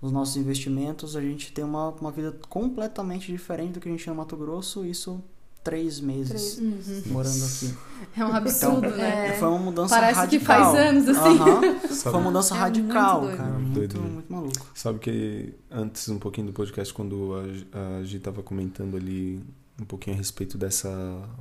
[0.00, 1.16] os nossos investimentos.
[1.16, 4.36] A gente tem uma, uma vida completamente diferente do que a gente tinha no Mato
[4.36, 4.84] Grosso.
[4.84, 5.22] Isso
[5.62, 6.60] três meses
[7.06, 7.74] morando aqui.
[8.16, 9.32] É um absurdo, Então, né?
[9.38, 10.44] Foi uma mudança Parece que radical.
[10.74, 11.38] faz anos, assim.
[11.38, 11.78] Aham.
[12.02, 13.50] Foi uma mudança É radical, muito cara.
[13.52, 14.00] Muito, Doido.
[14.00, 14.66] muito maluco.
[14.74, 17.32] sabe que antes, um pouquinho do podcast, quando
[17.72, 19.40] a, a Gi tava comentando ali
[19.80, 20.90] um pouquinho a respeito dessa,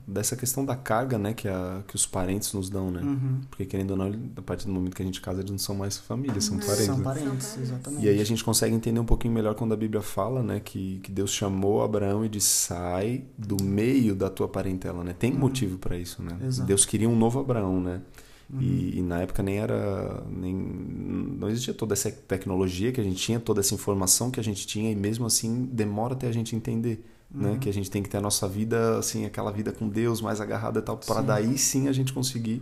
[0.07, 3.01] dessa questão da carga, né, que, a, que os parentes nos dão, né?
[3.01, 3.41] Uhum.
[3.49, 5.75] Porque querendo ou não, a partir do momento que a gente casa, eles não são
[5.75, 6.86] mais família, são parentes.
[6.86, 7.03] São né?
[7.03, 8.05] parentes, exatamente.
[8.05, 10.99] E aí a gente consegue entender um pouquinho melhor quando a Bíblia fala, né, que,
[11.03, 15.13] que Deus chamou Abraão e disse: sai do meio da tua parentela, né?
[15.17, 16.38] Tem motivo para isso, né?
[16.41, 16.67] Exato.
[16.67, 18.01] Deus queria um novo Abraão, né?
[18.51, 18.61] Uhum.
[18.61, 23.15] E, e na época nem era nem não existia toda essa tecnologia que a gente
[23.15, 26.55] tinha, toda essa informação que a gente tinha e mesmo assim demora até a gente
[26.55, 27.57] entender, né?
[27.59, 30.41] Que a gente tem que ter a nossa vida assim, aquela vida com Deus mais
[30.41, 32.61] agarrada e tal, para daí sim a gente conseguir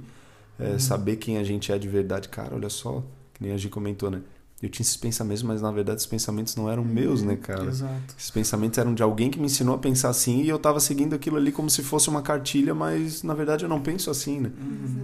[0.59, 2.30] é, saber quem a gente é de verdade.
[2.30, 3.03] Cara, olha só,
[3.34, 4.22] que nem a Gi comentou, né?
[4.61, 7.63] Eu tinha esses pensamentos, mas na verdade esses pensamentos não eram meus, né, cara?
[7.65, 8.13] Exato.
[8.17, 11.15] Esses pensamentos eram de alguém que me ensinou a pensar assim e eu tava seguindo
[11.15, 14.51] aquilo ali como se fosse uma cartilha, mas na verdade eu não penso assim, né?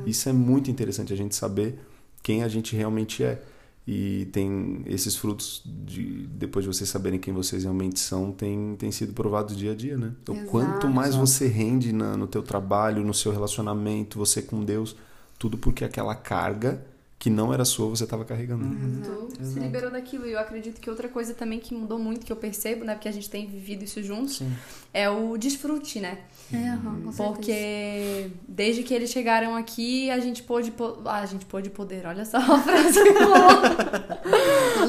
[0.06, 1.80] Isso é muito interessante a gente saber
[2.22, 3.42] quem a gente realmente é.
[3.88, 8.92] E tem esses frutos de depois de vocês saberem quem vocês realmente são, tem, tem
[8.92, 10.12] sido provados dia a dia, né?
[10.28, 10.48] O Exato.
[10.48, 14.96] quanto mais você rende na, no teu trabalho, no seu relacionamento, você com Deus,
[15.38, 16.84] tudo porque aquela carga
[17.18, 18.66] que não era sua você estava carregando.
[19.04, 19.60] Tu se Exato.
[19.60, 20.28] liberou daquilo.
[20.28, 22.94] E eu acredito que outra coisa também que mudou muito, que eu percebo, né?
[22.94, 24.52] Porque a gente tem vivido isso juntos, Sim.
[24.94, 26.20] é o desfrute, né?
[26.54, 27.12] É, certeza.
[27.18, 30.70] Porque desde que eles chegaram aqui, a gente pôde.
[30.72, 32.06] po- Ah, a gente pôde poder.
[32.06, 33.00] Olha só a frase.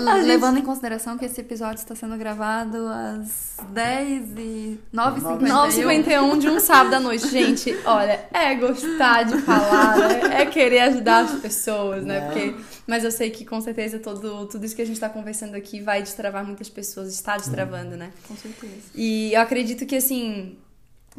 [0.08, 5.48] A gente- Levando em consideração que esse episódio está sendo gravado às 10 e 9h51.
[5.48, 7.28] 9h51 de um sábado à noite.
[7.28, 10.42] Gente, olha, é gostar de falar, né?
[10.42, 12.15] é querer ajudar as pessoas, né?
[12.20, 12.26] Né?
[12.54, 12.54] Porque,
[12.86, 15.80] mas eu sei que com certeza todo, tudo isso que a gente tá conversando aqui
[15.80, 18.10] vai destravar muitas pessoas, está destravando, né?
[18.26, 18.74] Com certeza.
[18.94, 20.56] E eu acredito que assim,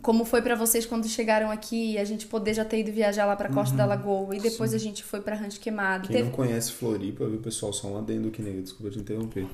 [0.02, 3.26] como foi pra vocês quando chegaram aqui, e a gente poder já ter ido viajar
[3.26, 6.08] lá pra Costa da Lagoa e depois a gente foi pra Rancho Queimado.
[6.08, 7.74] Quem Teve- não conhece Floripa, viu, pessoal?
[7.74, 8.62] Só um adendo aqui, nego.
[8.62, 9.48] Desculpa te interromper.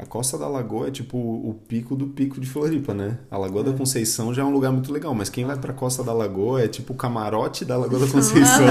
[0.00, 3.18] A Costa da Lagoa é tipo o pico do pico de Floripa, né?
[3.30, 6.02] A Lagoa da Conceição já é um lugar muito legal, mas quem vai pra Costa
[6.02, 8.66] da Lagoa é tipo o camarote da Lagoa da Conceição.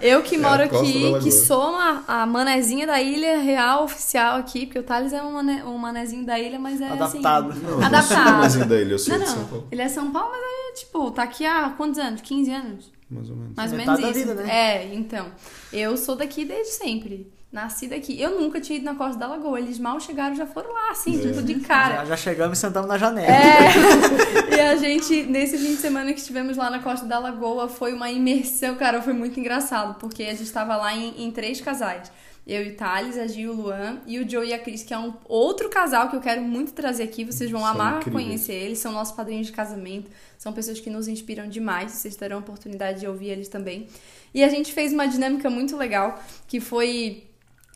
[0.00, 3.84] Eu que É moro a da aqui, que sou uma, a manezinha da ilha real
[3.84, 7.50] oficial aqui, porque o Thales é um, mané, um manezinho da ilha, mas é Adaptado.
[7.50, 7.60] assim.
[7.60, 7.86] Não, eu não sou
[8.16, 8.38] Adaptado.
[8.38, 9.48] mais ainda ele, eu sou Não, de São não.
[9.48, 9.68] Paulo.
[9.72, 12.20] Ele é São Paulo, mas é tipo, tá aqui há quantos anos?
[12.20, 12.92] 15 anos?
[13.10, 13.56] Mais ou menos.
[13.56, 14.18] Mais ou menos da isso.
[14.20, 14.50] vida, né?
[14.50, 15.26] É, então.
[15.72, 17.30] Eu sou daqui desde sempre.
[17.54, 18.20] Nasci daqui.
[18.20, 19.60] Eu nunca tinha ido na Costa da Lagoa.
[19.60, 21.28] Eles mal chegaram, já foram lá, assim, É.
[21.28, 21.98] tipo, de cara.
[21.98, 23.28] Já, já chegamos e sentamos na janela.
[23.28, 23.70] É,
[24.56, 27.92] e a gente, nesse fim de semana que estivemos lá na Costa da Lagoa, foi
[27.92, 32.10] uma imersão, cara, foi muito engraçado, porque a gente tava lá em, em três casais.
[32.46, 34.92] Eu e o Thales, a Gil, o Luan e o Joe e a Cris, que
[34.92, 37.24] é um outro casal que eu quero muito trazer aqui.
[37.24, 38.24] Vocês vão São amar incríveis.
[38.26, 42.36] conhecer eles, são nossos padrinhos de casamento, são pessoas que nos inspiram demais, vocês terão
[42.36, 43.86] a oportunidade de ouvir eles também.
[44.34, 47.24] E a gente fez uma dinâmica muito legal, que foi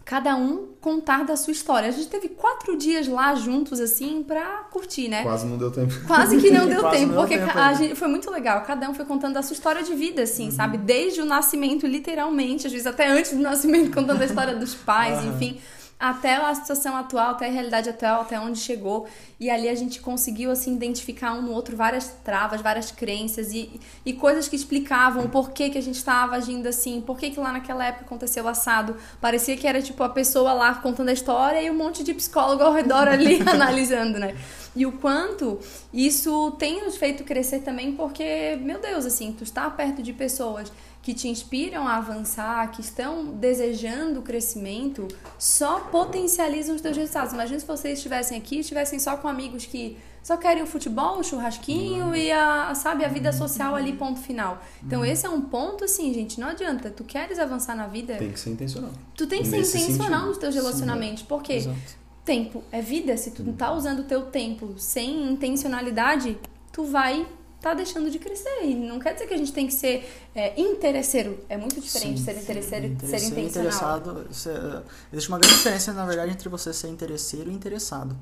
[0.09, 1.87] cada um contar da sua história.
[1.87, 5.23] A gente teve quatro dias lá juntos, assim, pra curtir, né?
[5.23, 5.93] Quase não deu tempo.
[6.07, 7.79] Quase que não deu Quase tempo, não deu porque tempo a ainda.
[7.79, 8.63] gente, foi muito legal.
[8.63, 10.79] Cada um foi contando a sua história de vida, assim, sabe?
[10.79, 15.19] Desde o nascimento, literalmente, às vezes até antes do nascimento, contando a história dos pais,
[15.19, 15.29] Aham.
[15.35, 15.59] enfim.
[15.99, 19.09] Até a situação atual, até a realidade atual, até onde chegou.
[19.41, 23.81] E ali a gente conseguiu, assim, identificar um no outro várias travas, várias crenças e,
[24.07, 27.41] e coisas que explicavam o porquê que a gente estava agindo assim, por que que
[27.41, 28.97] lá naquela época aconteceu o assado.
[29.21, 32.63] Parecia que era, tipo, a pessoa lá contando a história e um monte de psicólogo
[32.63, 34.37] ao redor ali analisando, né?
[34.77, 35.59] E o quanto
[35.93, 40.71] isso tem nos feito crescer também, porque, meu Deus, assim, tu está perto de pessoas
[41.03, 47.33] que te inspiram a avançar, que estão desejando o crescimento, só potencializam os teus resultados.
[47.33, 51.25] Imagina se vocês estivessem aqui, estivessem só com amigos que só querem o futebol, o
[51.25, 54.63] churrasquinho e a, sabe, a vida social ali, ponto final.
[54.85, 56.91] Então, esse é um ponto, assim, gente, não adianta.
[56.91, 58.91] Tu queres avançar na vida, Tem que ser intencional.
[59.17, 60.29] tu tem que ser Nesse intencional sentido.
[60.29, 61.23] nos teus relacionamentos.
[61.23, 61.55] Por quê?
[61.55, 61.77] Exato.
[62.25, 63.17] tempo é vida.
[63.17, 66.37] Se tu não tá usando o teu tempo sem intencionalidade,
[66.71, 67.27] tu vai
[67.61, 68.65] tá deixando de crescer.
[68.65, 71.39] E não quer dizer que a gente tem que ser é, interesseiro.
[71.49, 73.99] É muito diferente Sim, ser interesseiro e ser intencional.
[73.99, 74.27] interessado.
[74.47, 74.83] eh,
[75.13, 78.17] existe uma grande diferença, na verdade, entre você ser interesseiro e interessado.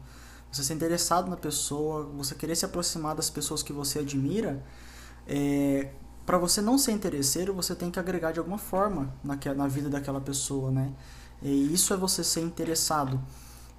[0.50, 4.62] Você ser interessado na pessoa, você querer se aproximar das pessoas que você admira,
[5.26, 5.90] é,
[6.24, 9.88] para você não ser interesseiro, você tem que agregar de alguma forma naque- na vida
[9.88, 10.92] daquela pessoa, né?
[11.42, 13.20] E isso é você ser interessado.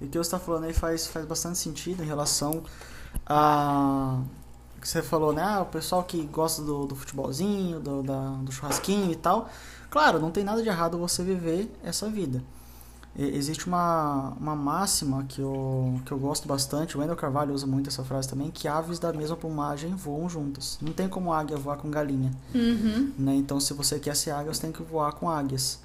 [0.00, 2.62] E o que você está falando aí faz, faz bastante sentido em relação
[3.26, 4.22] a
[4.80, 5.42] que você falou, né?
[5.42, 9.48] Ah, o pessoal que gosta do, do futebolzinho, do, da- do churrasquinho e tal.
[9.90, 12.42] Claro, não tem nada de errado você viver essa vida.
[13.18, 17.88] existe uma, uma máxima que eu, que eu gosto bastante, o Wendel Carvalho usa muito
[17.88, 20.78] essa frase também, que aves da mesma plumagem voam juntas.
[20.80, 22.30] Não tem como águia voar com galinha.
[22.54, 23.12] Uhum.
[23.18, 23.34] Né?
[23.36, 25.80] Então, se você quer ser águia, você tem que voar com águias.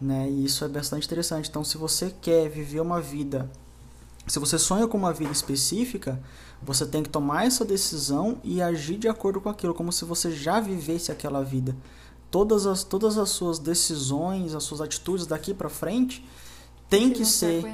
[0.00, 0.28] Né?
[0.28, 1.48] E isso é bastante interessante.
[1.48, 3.48] Então, se você quer viver uma vida,
[4.26, 6.20] se você sonha com uma vida específica,
[6.62, 10.30] você tem que tomar essa decisão e agir de acordo com aquilo, como se você
[10.30, 11.76] já vivesse aquela vida.
[12.30, 16.24] Todas as, todas as suas decisões, as suas atitudes daqui para frente
[16.88, 17.64] tem que, ser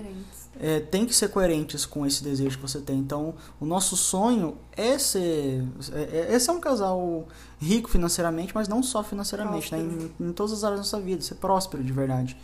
[0.60, 2.98] é, tem que ser coerentes com esse desejo que você tem.
[2.98, 7.28] Então, o nosso sonho é ser é, é ser um casal
[7.58, 9.80] rico financeiramente, mas não só financeiramente, né?
[9.80, 12.36] em, em, todas as áreas da nossa vida, ser próspero de verdade.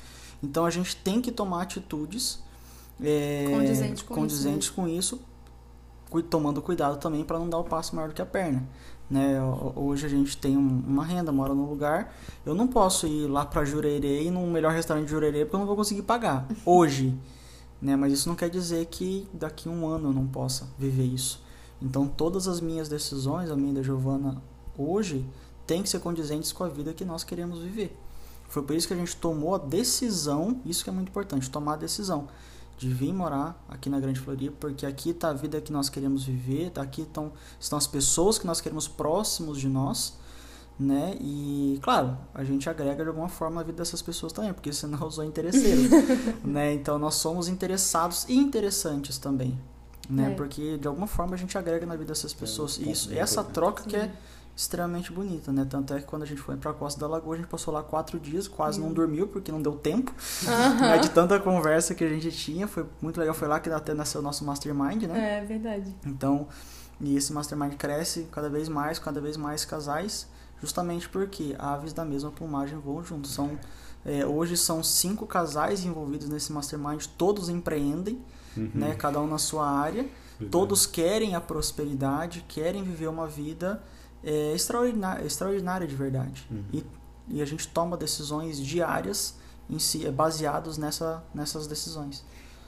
[0.43, 2.43] Então, a gente tem que tomar atitudes
[3.03, 4.86] é, condizentes, com, condizentes isso, né?
[4.86, 5.20] com isso,
[6.22, 8.66] tomando cuidado também para não dar o passo maior do que a perna.
[9.11, 9.38] Né?
[9.76, 12.14] Hoje a gente tem uma renda, mora num lugar.
[12.45, 15.61] Eu não posso ir lá para Jurerê e num melhor restaurante de Jurerê porque eu
[15.61, 16.47] não vou conseguir pagar.
[16.64, 17.16] Hoje.
[17.82, 17.97] Né?
[17.97, 21.42] Mas isso não quer dizer que daqui a um ano eu não possa viver isso.
[21.82, 24.40] Então todas as minhas decisões, a minha e da Giovana,
[24.78, 25.26] hoje,
[25.66, 27.95] tem que ser condizentes com a vida que nós queremos viver.
[28.49, 31.74] Foi por isso que a gente tomou a decisão, isso que é muito importante, tomar
[31.74, 32.28] a decisão
[32.77, 36.25] de vir morar aqui na Grande Floripa, porque aqui está a vida que nós queremos
[36.25, 40.18] viver, tá aqui estão, estão as pessoas que nós queremos próximos de nós,
[40.79, 41.16] né?
[41.20, 45.01] E, claro, a gente agrega de alguma forma a vida dessas pessoas também, porque senão
[45.01, 45.83] eu sou interesseiro,
[46.45, 46.75] né?
[46.75, 49.59] Então nós somos interessados e interessantes também,
[50.11, 50.33] né?
[50.33, 50.35] É.
[50.35, 52.79] Porque de alguma forma a gente agrega na vida dessas pessoas.
[52.81, 54.12] É, e isso, essa troca que é
[54.57, 55.67] extremamente bonita, né?
[55.69, 57.75] Tanto é que quando a gente foi para a Costa da Lagoa, a gente passou
[57.75, 60.15] lá quatro dias, quase não dormiu, porque não deu tempo.
[60.81, 60.99] Né?
[60.99, 63.35] De tanta conversa que a gente tinha, foi muito legal.
[63.35, 65.39] Foi lá que até nasceu o nosso mastermind, né?
[65.39, 65.95] É verdade.
[66.07, 66.47] Então,
[67.01, 70.29] e esse mastermind cresce cada vez mais, cada vez mais casais,
[70.61, 73.33] justamente porque aves da mesma plumagem voam juntos.
[73.33, 73.59] São,
[74.05, 78.23] é, hoje são cinco casais envolvidos nesse mastermind, todos empreendem,
[78.57, 78.71] uhum.
[78.75, 78.95] né?
[78.95, 80.03] Cada um na sua área.
[80.03, 80.51] Verdade.
[80.51, 83.83] Todos querem a prosperidade, querem viver uma vida
[84.25, 86.47] é extraordinária, extraordinária de verdade.
[86.51, 86.64] Uhum.
[86.72, 86.87] E,
[87.29, 89.37] e a gente toma decisões diárias
[89.68, 92.25] em si, é baseados nessa, nessas decisões.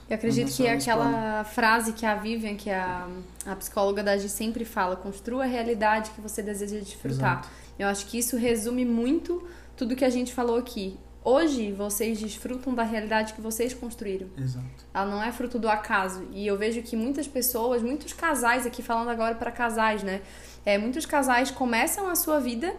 [0.08, 3.08] Eu acredito que aquela frase que a Vivian, que é a,
[3.44, 7.40] a psicóloga da Gi sempre fala, construa a realidade que você deseja desfrutar.
[7.40, 7.48] Exato.
[7.76, 9.46] Eu acho que isso resume muito
[9.76, 10.96] tudo que a gente falou aqui.
[11.24, 14.28] Hoje vocês desfrutam da realidade que vocês construíram.
[14.38, 14.86] Exato.
[14.94, 16.24] Ela não é fruto do acaso.
[16.30, 20.22] E eu vejo que muitas pessoas, muitos casais aqui falando agora para casais, né?
[20.66, 22.74] É, muitos casais começam a sua vida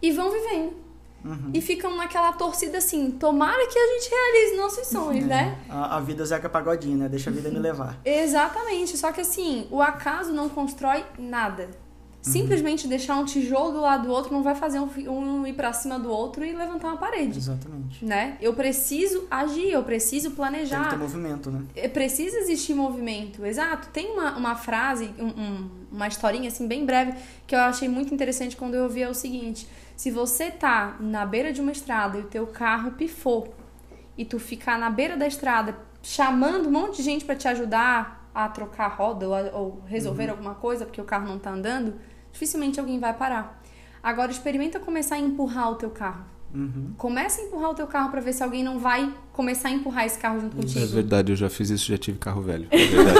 [0.00, 0.86] e vão vivendo.
[1.22, 1.50] Uhum.
[1.52, 5.28] E ficam naquela torcida assim, tomara que a gente realize nossos sonhos, é.
[5.28, 5.58] né?
[5.68, 7.08] A, a vida Zeca Pagodinho, né?
[7.08, 7.98] Deixa a vida me levar.
[8.04, 8.96] Exatamente.
[8.96, 11.68] Só que assim, o acaso não constrói nada.
[12.26, 12.90] Simplesmente uhum.
[12.90, 15.96] deixar um tijolo do lado do outro não vai fazer um, um ir para cima
[15.96, 17.38] do outro e levantar uma parede.
[17.38, 18.04] Exatamente.
[18.04, 18.36] Né?
[18.40, 20.80] Eu preciso agir, eu preciso planejar.
[20.80, 21.62] Tem que ter movimento, né?
[21.76, 23.88] É, precisa existir movimento, exato.
[23.90, 27.14] Tem uma, uma frase, um, um, uma historinha assim bem breve
[27.46, 31.24] que eu achei muito interessante quando eu ouvi é o seguinte: se você tá na
[31.24, 33.54] beira de uma estrada e o teu carro pifou
[34.18, 38.28] e tu ficar na beira da estrada chamando um monte de gente para te ajudar
[38.34, 40.30] a trocar a roda ou, a, ou resolver uhum.
[40.32, 41.94] alguma coisa porque o carro não tá andando,
[42.36, 43.62] dificilmente alguém vai parar.
[44.02, 46.24] Agora experimenta começar a empurrar o teu carro.
[46.54, 46.92] Uhum.
[46.96, 50.04] Começa a empurrar o teu carro para ver se alguém não vai começar a empurrar
[50.06, 50.84] esse carro junto contigo.
[50.84, 52.68] É verdade, eu já fiz isso, já tive carro velho.
[52.70, 53.18] É verdade.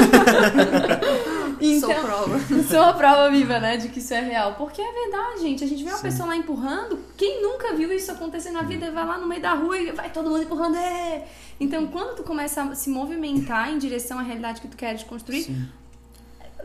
[1.60, 2.40] então, sou prova.
[2.70, 4.54] Sou a prova viva, né, de que isso é real.
[4.54, 5.64] Porque é verdade, gente.
[5.64, 6.02] A gente vê uma Sim.
[6.02, 6.98] pessoa lá empurrando.
[7.16, 10.10] Quem nunca viu isso acontecer na vida, vai lá no meio da rua e vai
[10.10, 10.76] todo mundo empurrando.
[10.76, 11.26] É!
[11.58, 15.42] Então, quando tu começa a se movimentar em direção à realidade que tu queres construir,
[15.42, 15.66] Sim.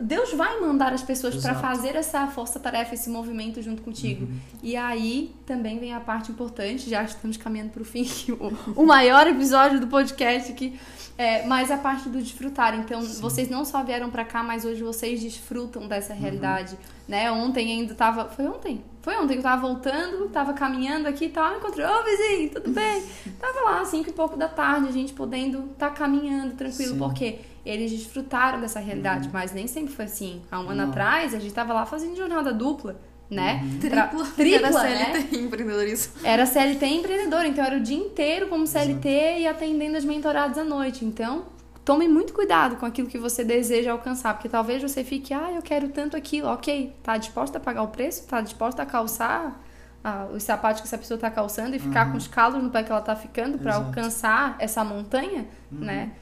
[0.00, 4.24] Deus vai mandar as pessoas para fazer essa força-tarefa, esse movimento junto contigo.
[4.24, 4.38] Uhum.
[4.62, 8.06] E aí também vem a parte importante, já estamos caminhando para o fim,
[8.74, 10.78] o, o maior episódio do podcast aqui,
[11.18, 12.74] é, mas a parte do desfrutar.
[12.74, 13.20] Então, Sim.
[13.20, 16.72] vocês não só vieram para cá, mas hoje vocês desfrutam dessa realidade.
[16.72, 16.78] Uhum.
[17.08, 17.30] Né?
[17.30, 18.28] Ontem ainda tava.
[18.28, 18.82] Foi ontem?
[19.02, 22.50] Foi ontem que eu tava voltando, tava caminhando aqui e tal, encontrei, ô oh, vizinho,
[22.50, 23.02] tudo bem?
[23.38, 26.98] tava lá, cinco e pouco da tarde, a gente podendo estar tá caminhando tranquilo, Sim.
[26.98, 29.32] porque eles desfrutaram dessa realidade, uhum.
[29.32, 30.42] mas nem sempre foi assim.
[30.50, 30.90] Há um ano Não.
[30.90, 33.00] atrás, a gente tava lá fazendo jornada dupla,
[33.30, 33.60] né?
[33.62, 33.78] Uhum.
[33.78, 34.24] Tripla.
[34.36, 35.28] Tripla, era CLT né?
[35.40, 36.12] empreendedorismo.
[36.24, 39.40] Era CLT empreendedor, então era o dia inteiro como CLT Exato.
[39.40, 41.04] e atendendo as mentoradas à noite.
[41.04, 41.44] Então,
[41.84, 45.62] tome muito cuidado com aquilo que você deseja alcançar, porque talvez você fique, ah, eu
[45.62, 48.26] quero tanto aquilo, ok, tá disposta a pagar o preço?
[48.26, 49.60] Tá disposta a calçar
[50.04, 52.12] ah, os sapatos que essa pessoa tá calçando e ficar uhum.
[52.12, 55.78] com os calos no pé que ela tá ficando para alcançar essa montanha, uhum.
[55.78, 56.12] né?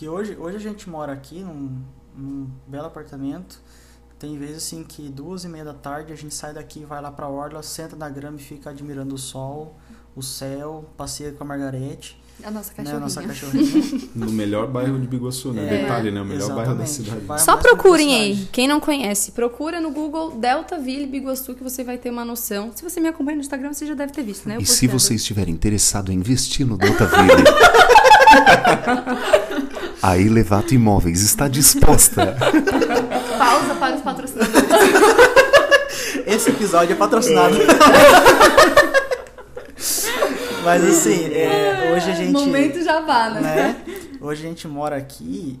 [0.00, 1.76] Que hoje, hoje a gente mora aqui num,
[2.16, 3.60] num belo apartamento,
[4.18, 7.12] Tem vezes assim que duas e meia da tarde a gente sai daqui, vai lá
[7.12, 9.76] pra orla, senta na grama e fica admirando o sol,
[10.16, 12.96] o céu, passeia com a Margarete, A nossa né, cachorrinha.
[12.96, 14.08] a nossa cachorrinha.
[14.14, 15.66] No melhor bairro de Biguaçu, né?
[15.66, 16.22] É, Detalhe, né?
[16.22, 17.20] O melhor bairro da cidade.
[17.20, 18.48] Bairro Só procurem aí.
[18.50, 22.72] Quem não conhece, procura no Google Deltaville Biguaçu que você vai ter uma noção.
[22.74, 24.56] Se você me acompanha no Instagram, você já deve ter visto, né?
[24.56, 27.34] Eu E se você estiver interessado em investir no Deltaville,
[30.02, 32.36] a Elevato Imóveis está disposta.
[33.38, 34.68] Pausa para os patrocinadores.
[36.26, 37.56] Esse episódio é patrocinado.
[40.64, 42.32] Mas assim, é, hoje a gente.
[42.32, 43.40] Momento jabá, né?
[43.40, 43.84] né?
[44.20, 45.58] Hoje a gente mora aqui,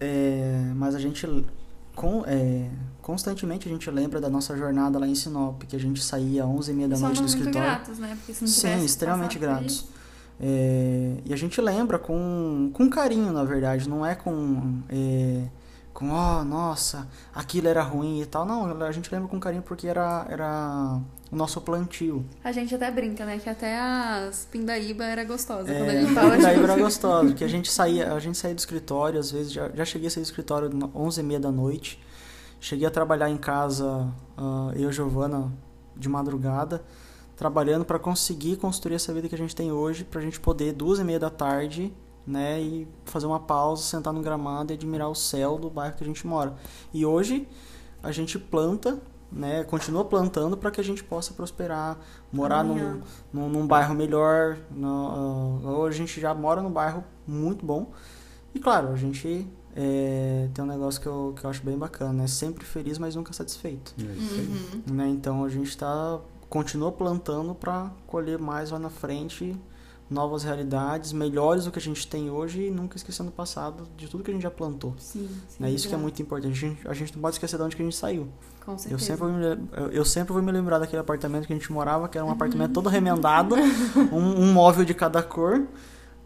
[0.00, 1.24] é, mas a gente
[1.94, 2.68] com, é,
[3.00, 6.48] constantemente a gente lembra da nossa jornada lá em Sinop, que a gente saía às
[6.48, 7.68] 11h30 da noite do Somos muito escritório.
[7.68, 8.16] gratos, né?
[8.16, 9.84] Porque se não Sim, extremamente gratos.
[10.40, 14.80] É, e a gente lembra com, com carinho, na verdade, não é com.
[14.88, 15.44] É,
[15.92, 18.46] com, oh, nossa, aquilo era ruim e tal.
[18.46, 20.98] Não, a gente lembra com carinho porque era, era
[21.30, 22.24] o nosso plantio.
[22.42, 23.38] A gente até brinca, né?
[23.38, 26.70] Que até as pindaíba era gostosa quando a É, gente tava daí junto.
[26.70, 29.84] era gostoso, que a gente saía, a gente saía do escritório, às vezes, já, já
[29.84, 32.02] cheguei a sair do escritório às 11h30 da noite.
[32.58, 35.52] Cheguei a trabalhar em casa, ah, eu e a Giovana,
[35.94, 36.82] de madrugada,
[37.36, 40.98] trabalhando para conseguir construir essa vida que a gente tem hoje, pra gente poder, duas
[40.98, 41.92] e meia da tarde,
[42.26, 46.04] né, e fazer uma pausa, sentar no gramado e admirar o céu do bairro que
[46.04, 46.54] a gente mora.
[46.92, 47.48] E hoje
[48.02, 51.98] a gente planta, né, continua plantando para que a gente possa prosperar,
[52.32, 53.00] morar num, Amanhã.
[53.32, 54.58] num, num bairro melhor.
[54.70, 57.90] No, hoje a gente já mora num bairro muito bom.
[58.54, 62.12] E claro, a gente é, tem um negócio que eu, que eu acho bem bacana,
[62.12, 62.26] né?
[62.26, 63.94] Sempre feliz, mas nunca satisfeito.
[63.98, 64.46] É isso aí.
[64.46, 64.94] Uhum.
[64.94, 65.08] Né?
[65.08, 66.20] Então a gente tá,
[66.52, 69.56] continua plantando para colher mais lá na frente
[70.10, 74.06] novas realidades, melhores do que a gente tem hoje e nunca esquecendo o passado de
[74.06, 74.94] tudo que a gente já plantou.
[74.98, 75.64] Sim, sim.
[75.64, 76.52] É isso que é muito importante.
[76.52, 78.28] A gente, a gente não pode esquecer de onde que a gente saiu.
[78.66, 78.94] Com certeza.
[78.94, 81.56] Eu sempre, vou me, lem- eu, eu sempre vou me lembrar daquele apartamento que a
[81.56, 83.54] gente morava, que era um apartamento todo remendado,
[84.12, 85.62] um, um móvel de cada cor,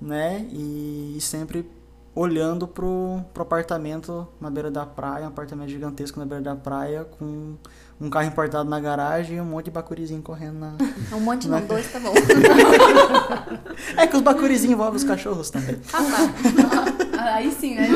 [0.00, 0.44] né?
[0.50, 1.70] E, e sempre
[2.16, 7.04] olhando pro, pro apartamento na beira da praia, um apartamento gigantesco na beira da praia,
[7.04, 7.54] com
[8.00, 10.72] um carro importado na garagem e um monte de bacurizinho correndo na.
[11.16, 12.12] Um monte não, dois tá bom.
[13.96, 15.76] É que os bacurizinhos envolvem os cachorros também.
[15.92, 17.88] Ah, Aí sim, né?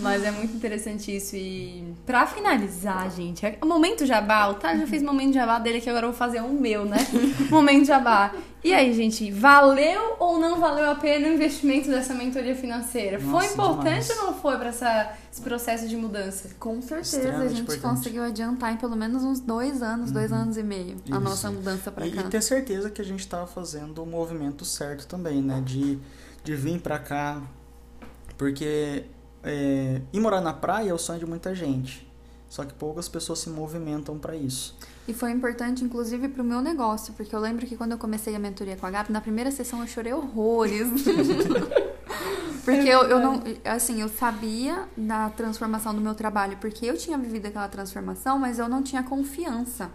[0.00, 1.36] Mas é muito interessante isso.
[1.36, 5.80] E pra finalizar, gente, é o momento jabá, o Tá já fez momento jabá dele,
[5.80, 6.98] que agora eu vou fazer o meu, né?
[7.50, 8.32] momento jabá.
[8.62, 13.18] E aí, gente, valeu ou não valeu a pena o investimento dessa mentoria financeira?
[13.18, 14.10] foi Nossa, importante demais.
[14.20, 16.50] ou não foi pra essa, esse processo de mudança?
[16.58, 17.80] Com certeza, a gente importante.
[17.80, 21.20] conseguiu adiantar em pelo menos uns dois anos, dois anos e meio, a Isso.
[21.20, 22.20] nossa mudança pra E, cá.
[22.20, 25.62] e ter certeza que a gente estava fazendo o movimento certo também, né?
[25.64, 25.98] De,
[26.44, 27.40] de vir pra cá.
[28.36, 29.04] Porque
[29.42, 32.08] é, ir morar na praia é o sonho de muita gente.
[32.48, 34.76] Só que poucas pessoas se movimentam para isso.
[35.06, 38.40] E foi importante, inclusive, pro meu negócio, porque eu lembro que quando eu comecei a
[38.40, 40.88] mentoria com a Gabi, na primeira sessão eu chorei horrores.
[42.64, 43.42] porque eu, eu não.
[43.64, 48.58] Assim, eu sabia da transformação do meu trabalho, porque eu tinha vivido aquela transformação, mas
[48.58, 49.90] eu não tinha confiança.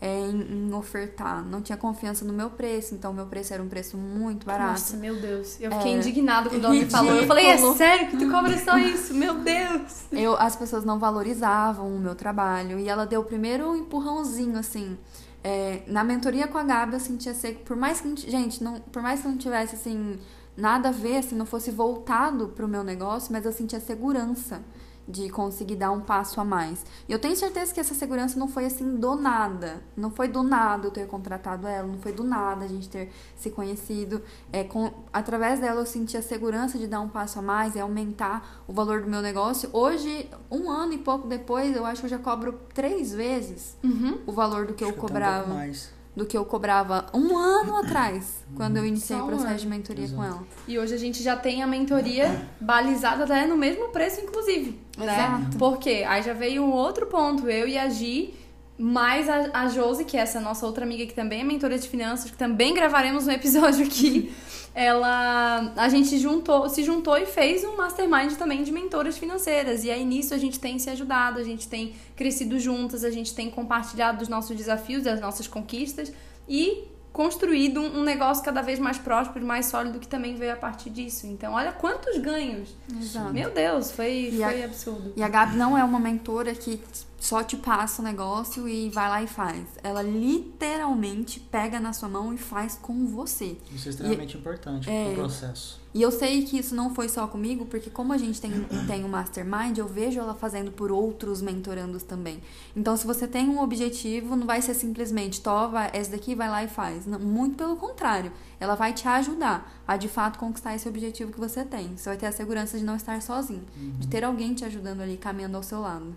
[0.00, 3.62] É, em, em ofertar, não tinha confiança no meu preço, então o meu preço era
[3.62, 4.72] um preço muito barato.
[4.72, 5.58] Nossa, meu Deus.
[5.60, 7.14] Eu fiquei É, indignada quando ela me falou.
[7.14, 9.14] Eu falei, é sério que tu cobra só isso?
[9.14, 10.04] Meu Deus.
[10.12, 12.78] Eu, as pessoas não valorizavam o meu trabalho.
[12.78, 14.98] E ela deu o primeiro empurrãozinho, assim.
[15.42, 17.62] É, na mentoria com a Gabi, eu sentia ser.
[17.64, 18.14] Por mais que.
[18.30, 20.18] Gente, não, por mais que não tivesse, assim,
[20.56, 24.60] nada a ver, assim, não fosse voltado pro meu negócio, mas eu sentia segurança
[25.08, 26.84] de conseguir dar um passo a mais.
[27.08, 29.82] E eu tenho certeza que essa segurança não foi assim do nada.
[29.96, 33.12] Não foi do nada eu ter contratado ela, não foi do nada a gente ter
[33.36, 34.20] se conhecido.
[34.52, 37.80] É, com, através dela eu senti a segurança de dar um passo a mais e
[37.80, 39.70] aumentar o valor do meu negócio.
[39.72, 44.18] Hoje, um ano e pouco depois, eu acho que eu já cobro três vezes Uhum.
[44.26, 45.95] o valor do que eu Acho um cobrava pouco mais.
[46.16, 49.58] Do que eu cobrava um ano atrás, quando eu iniciei Só o um processo ano.
[49.58, 50.42] de mentoria com ela.
[50.66, 54.80] E hoje a gente já tem a mentoria balizada até no mesmo preço, inclusive.
[54.96, 55.04] Né?
[55.04, 55.58] Exato.
[55.58, 56.04] Por quê?
[56.08, 57.48] Aí já veio um outro ponto.
[57.50, 58.34] Eu e a Gi,
[58.78, 61.88] mais a, a Josi, que é essa nossa outra amiga que também é mentora de
[61.88, 64.32] finanças, que também gravaremos um episódio aqui.
[64.74, 65.72] Ela.
[65.76, 69.84] A gente juntou, se juntou e fez um mastermind também de mentoras financeiras.
[69.84, 73.34] E aí nisso a gente tem se ajudado, a gente tem crescido juntas, a gente
[73.34, 76.12] tem compartilhado dos nossos desafios, das nossas conquistas
[76.46, 80.90] e construído um negócio cada vez mais próspero, mais sólido, que também veio a partir
[80.90, 81.26] disso.
[81.26, 82.76] Então, olha quantos ganhos.
[83.00, 83.32] Exato.
[83.32, 85.12] Meu Deus, foi, E a- foi absurdo.
[85.16, 86.78] E a Gabi não é uma mentora que
[87.26, 89.66] só te passa o negócio e vai lá e faz.
[89.82, 93.56] Ela literalmente pega na sua mão e faz com você.
[93.74, 95.80] Isso é extremamente importante é, pro processo.
[95.92, 98.52] E eu sei que isso não foi só comigo, porque como a gente tem,
[98.86, 102.40] tem um mastermind, eu vejo ela fazendo por outros mentorandos também.
[102.76, 106.62] Então, se você tem um objetivo, não vai ser simplesmente, tova, essa daqui vai lá
[106.62, 107.06] e faz.
[107.06, 108.30] Não, muito pelo contrário.
[108.60, 111.96] Ela vai te ajudar a, de fato, conquistar esse objetivo que você tem.
[111.96, 113.64] Você vai ter a segurança de não estar sozinho.
[113.98, 116.14] De ter alguém te ajudando ali, caminhando ao seu lado.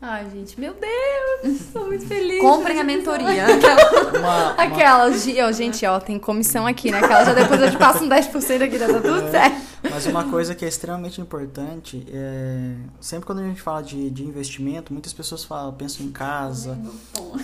[0.00, 2.40] Ai, gente, meu Deus, tô muito feliz.
[2.40, 3.46] Comprem a mentoria.
[4.16, 6.98] Uma, uma, Aquela, gi- ó, gente, ó, tem comissão aqui, né?
[6.98, 9.56] Aquela já depois eu te passo um 10% aqui, tá tudo certo.
[9.90, 12.74] Mas uma coisa que é extremamente importante é.
[13.00, 16.78] Sempre quando a gente fala de, de investimento, muitas pessoas falam, pensam em casa.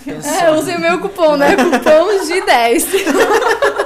[0.05, 1.55] Pensam, É, usei o meu cupom, né?
[1.59, 2.87] Cupom de 10.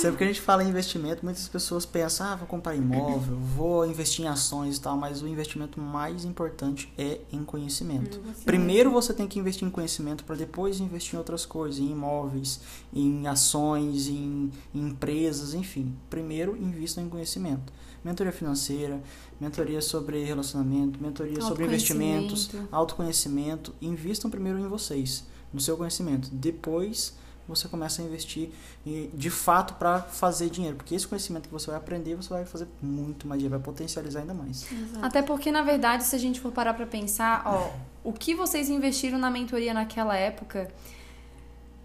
[0.00, 3.84] Sempre que a gente fala em investimento, muitas pessoas pensam, ah, vou comprar imóvel, vou
[3.84, 8.18] investir em ações e tal, mas o investimento mais importante é em conhecimento.
[8.46, 12.60] Primeiro você tem que investir em conhecimento para depois investir em outras coisas, em imóveis,
[12.94, 15.94] em ações, em, em empresas, enfim.
[16.08, 17.70] Primeiro invista em conhecimento.
[18.02, 19.02] Mentoria financeira,
[19.38, 22.74] mentoria sobre relacionamento, mentoria sobre investimentos, Autoconhecimento.
[22.74, 23.74] autoconhecimento.
[23.82, 26.30] Invistam primeiro em vocês, no seu conhecimento.
[26.32, 27.19] Depois
[27.50, 28.50] você começa a investir
[28.86, 32.44] e, de fato para fazer dinheiro, porque esse conhecimento que você vai aprender, você vai
[32.44, 34.66] fazer muito mais dinheiro, vai potencializar ainda mais.
[35.02, 37.70] Até porque, na verdade, se a gente for parar pra pensar, ó,
[38.02, 40.70] o que vocês investiram na mentoria naquela época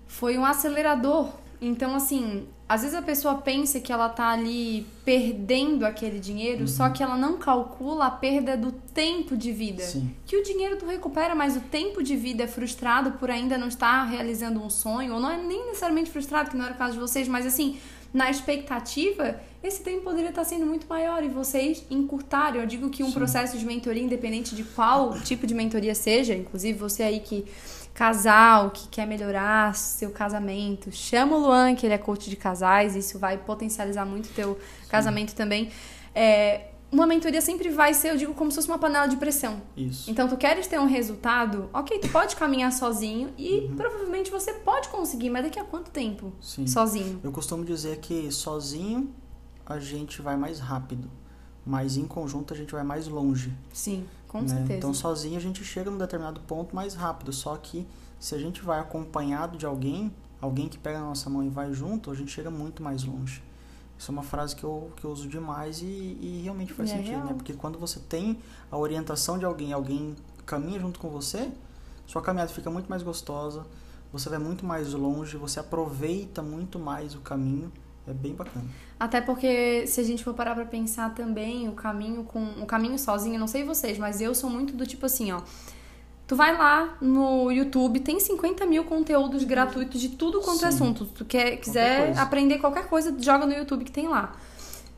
[0.08, 1.30] foi um acelerador.
[1.68, 6.68] Então, assim, às vezes a pessoa pensa que ela tá ali perdendo aquele dinheiro, Uhum.
[6.68, 9.84] só que ela não calcula a perda do tempo de vida.
[9.84, 10.14] Sim.
[10.26, 13.68] Que o dinheiro tu recupera, mas o tempo de vida é frustrado por ainda não
[13.68, 16.94] estar realizando um sonho, ou não é nem necessariamente frustrado, que não era o caso
[16.94, 17.78] de vocês, mas assim,
[18.14, 22.62] na expectativa, esse tempo poderia estar sendo muito maior e vocês encurtaram.
[22.62, 26.78] Eu digo que um processo de mentoria, independente de qual tipo de mentoria seja, inclusive
[26.78, 27.44] você aí que
[27.96, 32.94] casal, que quer melhorar seu casamento, chama o Luan, que ele é coach de casais,
[32.94, 35.72] isso vai potencializar muito o teu casamento também.
[36.14, 39.62] É, uma mentoria sempre vai ser, eu digo, como se fosse uma panela de pressão.
[39.78, 40.12] Isso.
[40.12, 44.90] Então, tu queres ter um resultado, ok, tu pode caminhar sozinho e provavelmente você pode
[44.90, 46.34] conseguir, mas daqui a quanto tempo?
[46.42, 46.68] Sim.
[46.68, 47.22] Sozinho.
[47.24, 49.10] Eu costumo dizer que sozinho
[49.66, 51.10] a gente vai mais rápido,
[51.66, 53.54] mas em conjunto a gente vai mais longe.
[53.72, 54.06] Sim,
[54.40, 54.58] com né?
[54.58, 54.78] certeza.
[54.78, 57.88] Então sozinho a gente chega num determinado ponto mais rápido, só que
[58.20, 60.12] se a gente vai acompanhado de alguém,
[60.42, 63.44] alguém que pega na nossa mão e vai junto, a gente chega muito mais longe.
[63.98, 66.98] Isso é uma frase que eu, que eu uso demais e, e realmente faz é
[66.98, 67.26] sentido, real.
[67.26, 67.34] né?
[67.34, 70.16] Porque quando você tem a orientação de alguém, alguém
[70.46, 71.50] caminha junto com você,
[72.06, 73.66] sua caminhada fica muito mais gostosa,
[74.12, 77.72] você vai muito mais longe, você aproveita muito mais o caminho,
[78.08, 78.66] é bem bacana.
[79.00, 82.98] Até porque se a gente for parar pra pensar também o caminho com o caminho
[83.00, 85.42] sozinho, não sei vocês, mas eu sou muito do tipo assim, ó.
[86.28, 90.76] Tu vai lá no YouTube, tem 50 mil conteúdos gratuitos de tudo quanto é Sim.
[90.78, 91.06] assunto.
[91.06, 92.22] Tu quer, quiser coisa.
[92.22, 94.36] aprender qualquer coisa, joga no YouTube que tem lá.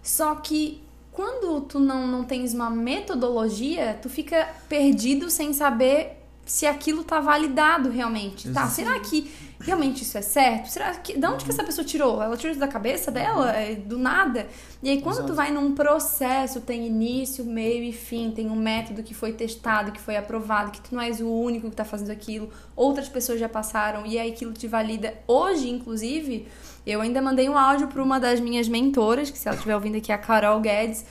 [0.01, 0.81] Só que
[1.11, 6.16] quando tu não, não tens uma metodologia, tu fica perdido sem saber
[6.47, 8.49] se aquilo tá validado realmente.
[8.49, 9.29] Tá, será que
[9.59, 10.69] realmente isso é certo?
[10.69, 11.17] Será que.
[11.17, 12.23] Da onde que essa pessoa tirou?
[12.23, 13.51] Ela tirou isso da cabeça dela?
[13.51, 14.47] É, do nada?
[14.81, 15.35] E aí, quando tu Exato.
[15.35, 19.99] vai num processo, tem início, meio e fim, tem um método que foi testado, que
[19.99, 23.49] foi aprovado, que tu não és o único que tá fazendo aquilo, outras pessoas já
[23.49, 25.13] passaram e aí aquilo te valida.
[25.27, 26.47] Hoje, inclusive,
[26.85, 29.97] eu ainda mandei um áudio para uma das minhas mentoras, que se ela estiver ouvindo
[29.97, 31.03] aqui é a Carol Guedes.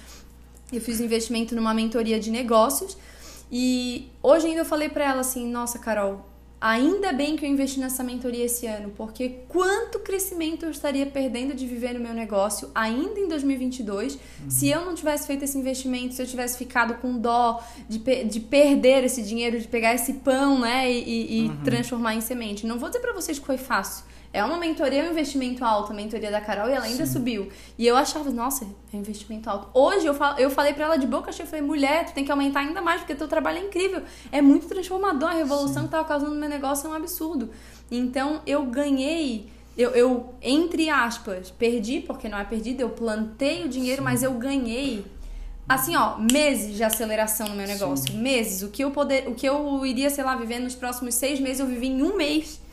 [0.73, 2.97] Eu fiz um investimento numa mentoria de negócios
[3.51, 6.27] e hoje ainda eu falei pra ela assim: "Nossa, Carol,
[6.61, 11.55] ainda bem que eu investi nessa mentoria esse ano, porque quanto crescimento eu estaria perdendo
[11.55, 14.19] de viver no meu negócio ainda em 2022
[14.49, 18.41] se eu não tivesse feito esse investimento, se eu tivesse ficado com dó de, de
[18.41, 22.67] perder esse dinheiro, de pegar esse pão, né, e, e- e transformar em semente.
[22.67, 24.05] Não vou dizer pra vocês que foi fácil.
[24.37, 27.49] É uma mentoria, é um investimento alto, a mentoria da Carol, e ela ainda subiu.
[27.79, 29.71] E eu achava, nossa, é um investimento alto.
[29.73, 32.23] Hoje eu, falo, eu falei pra ela de boca cheia, eu falei, mulher, tu tem
[32.23, 34.03] que aumentar ainda mais, porque teu trabalho é incrível.
[34.31, 37.49] É muito transformador, a revolução que tava causando no meu negócio é um absurdo.
[37.91, 43.69] Então eu ganhei, eu, eu, entre aspas, perdi, porque não é perdido, eu plantei o
[43.71, 45.03] dinheiro, mas eu ganhei
[45.67, 48.15] assim, ó, meses de aceleração no meu negócio.
[48.15, 48.63] Meses.
[48.63, 51.61] O que eu poder, o que eu iria, sei lá, viver nos próximos seis meses,
[51.61, 52.66] eu vivi em um mês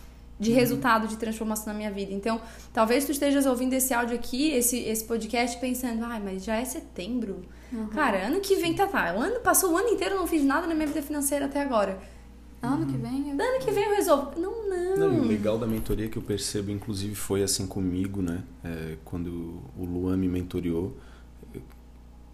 [0.43, 2.13] de resultado de transformação na minha vida.
[2.13, 2.41] Então,
[2.71, 6.65] talvez tu estejas ouvindo esse áudio aqui, esse, esse podcast, pensando, ai, mas já é
[6.65, 7.41] setembro.
[7.91, 9.15] Cara, ano que vem tá, tá.
[9.15, 11.61] O ano passou o ano inteiro, eu não fiz nada na minha vida financeira até
[11.61, 11.97] agora.
[12.61, 13.33] Ano que vem eu...
[13.33, 14.39] Ano que vem eu resolvo.
[14.39, 14.95] Não, não.
[14.95, 18.43] Não, o legal da mentoria que eu percebo, inclusive, foi assim comigo, né?
[18.63, 20.95] É, quando o Luan me mentoriou,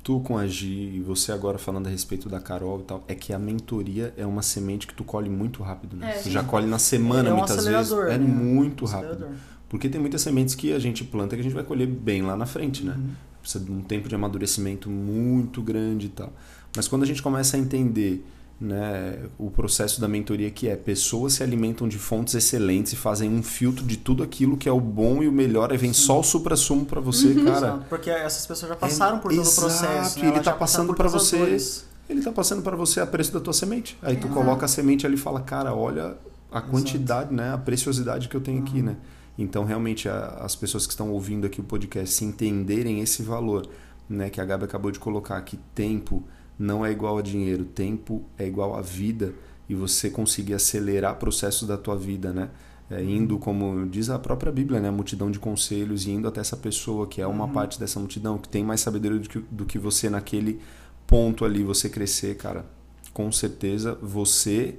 [0.04, 3.16] tu com a Gi e você agora falando a respeito da Carol e tal, é
[3.16, 6.16] que a mentoria é uma semente que tu colhe muito rápido, né?
[6.18, 6.22] É.
[6.22, 7.92] tu já colhe na semana é um muitas vezes.
[7.92, 8.20] É né?
[8.20, 9.28] muito Um rápido.
[9.68, 12.36] Porque tem muitas sementes que a gente planta que a gente vai colher bem lá
[12.36, 12.96] na frente, né?
[12.98, 13.10] Uhum.
[13.42, 16.34] Precisa de um tempo de amadurecimento muito grande e tal.
[16.76, 18.26] Mas quando a gente começa a entender
[18.60, 23.30] né, o processo da mentoria que é pessoas se alimentam de fontes excelentes e fazem
[23.30, 26.02] um filtro de tudo aquilo que é o bom e o melhor, aí vem Sim.
[26.02, 27.50] só o supra-sumo para você, cara.
[27.58, 30.20] Exato, Porque essas pessoas já passaram por todo exato, o processo.
[30.20, 30.28] e né?
[30.30, 31.38] ele tá passaram passando as você.
[31.38, 31.86] dores.
[32.10, 33.98] Ele tá passando para você a preço da tua semente.
[34.02, 34.34] Aí tu Exato.
[34.42, 36.18] coloca a semente ali e fala, cara, olha
[36.52, 38.86] a quantidade, né, a preciosidade que eu tenho aqui, Uhum.
[38.86, 38.98] né?
[39.38, 43.70] Então, realmente, a- as pessoas que estão ouvindo aqui o podcast, se entenderem esse valor,
[44.10, 46.24] né, que a Gabi acabou de colocar, que tempo
[46.60, 49.34] não é igual a dinheiro, tempo é igual a vida,
[49.70, 52.50] e você conseguir acelerar processos da tua vida, né?
[52.92, 54.90] É, indo, como diz a própria Bíblia, né?
[54.90, 58.38] A multidão de conselhos, e indo até essa pessoa que é uma parte dessa multidão,
[58.38, 60.60] que tem mais sabedoria do que, do que você naquele
[61.08, 62.66] ponto ali, você crescer, cara.
[63.14, 64.76] Com certeza, você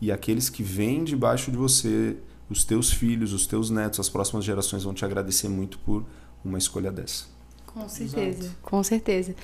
[0.00, 2.16] e aqueles que vêm debaixo de você,
[2.50, 6.04] os teus filhos, os teus netos, as próximas gerações vão te agradecer muito por
[6.44, 7.24] uma escolha dessa.
[7.66, 9.34] Com certeza, com certeza.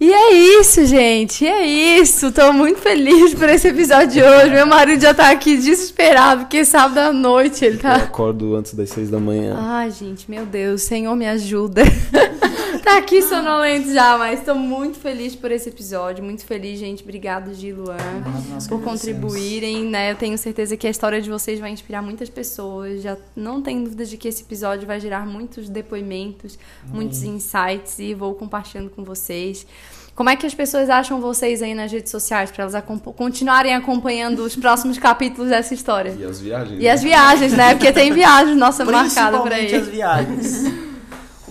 [0.00, 1.46] E é isso, gente.
[1.46, 1.66] É
[1.98, 2.32] isso.
[2.32, 4.50] Tô muito feliz por esse episódio de hoje.
[4.50, 7.96] Meu marido já tá aqui desesperado, porque sábado à noite ele Eu tá.
[7.96, 9.56] acordo antes das seis da manhã.
[9.60, 11.82] Ai, gente, meu Deus, Senhor me ajuda.
[12.82, 16.24] tá aqui sonolento já, mas tô muito feliz por esse episódio.
[16.24, 17.02] Muito feliz, gente.
[17.02, 20.12] Obrigado, Gi Luan que por contribuírem, né?
[20.12, 23.02] Eu tenho certeza que a história de vocês vai inspirar muitas pessoas.
[23.02, 26.58] Já não tenho dúvida de que esse episódio vai gerar muitos depoimentos,
[26.88, 29.66] muitos insights e vou compartilhando com vocês.
[30.14, 32.84] Como é que as pessoas acham vocês aí nas redes sociais para elas
[33.16, 36.14] continuarem acompanhando os próximos capítulos dessa história?
[36.18, 36.82] E as viagens?
[36.82, 37.74] E as viagens, né?
[37.74, 39.80] Porque tem viagens nossa marcada por Principalmente aí.
[39.80, 40.89] as viagens.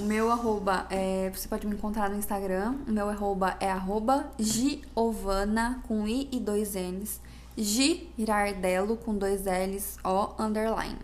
[0.09, 1.29] Meu arroba é.
[1.31, 2.73] Você pode me encontrar no Instagram.
[2.87, 7.21] O meu arroba é arroba Giovana com I e dois N's.
[7.55, 10.97] Girardelo com dois L's, O underline.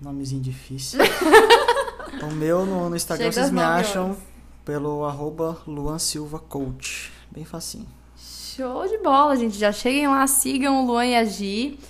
[0.00, 1.00] Nomezinho difícil.
[2.22, 4.18] o meu no, no Instagram Chega vocês me acham horas.
[4.64, 7.10] pelo arroba Luan Silva Coach.
[7.32, 7.88] Bem facinho.
[8.16, 9.58] Show de bola, gente.
[9.58, 11.80] Já cheguem lá, sigam o Luan e a Gi.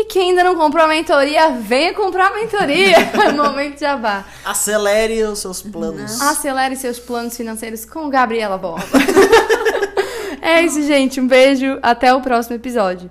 [0.00, 2.96] E quem ainda não comprou a mentoria, venha comprar a mentoria.
[2.98, 4.24] É momento de abar.
[4.44, 6.20] Acelere os seus planos.
[6.22, 8.86] Acelere seus planos financeiros com Gabriela Borba.
[10.40, 11.20] é isso, gente.
[11.20, 11.80] Um beijo.
[11.82, 13.10] Até o próximo episódio.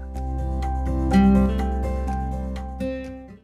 [1.11, 1.50] thank you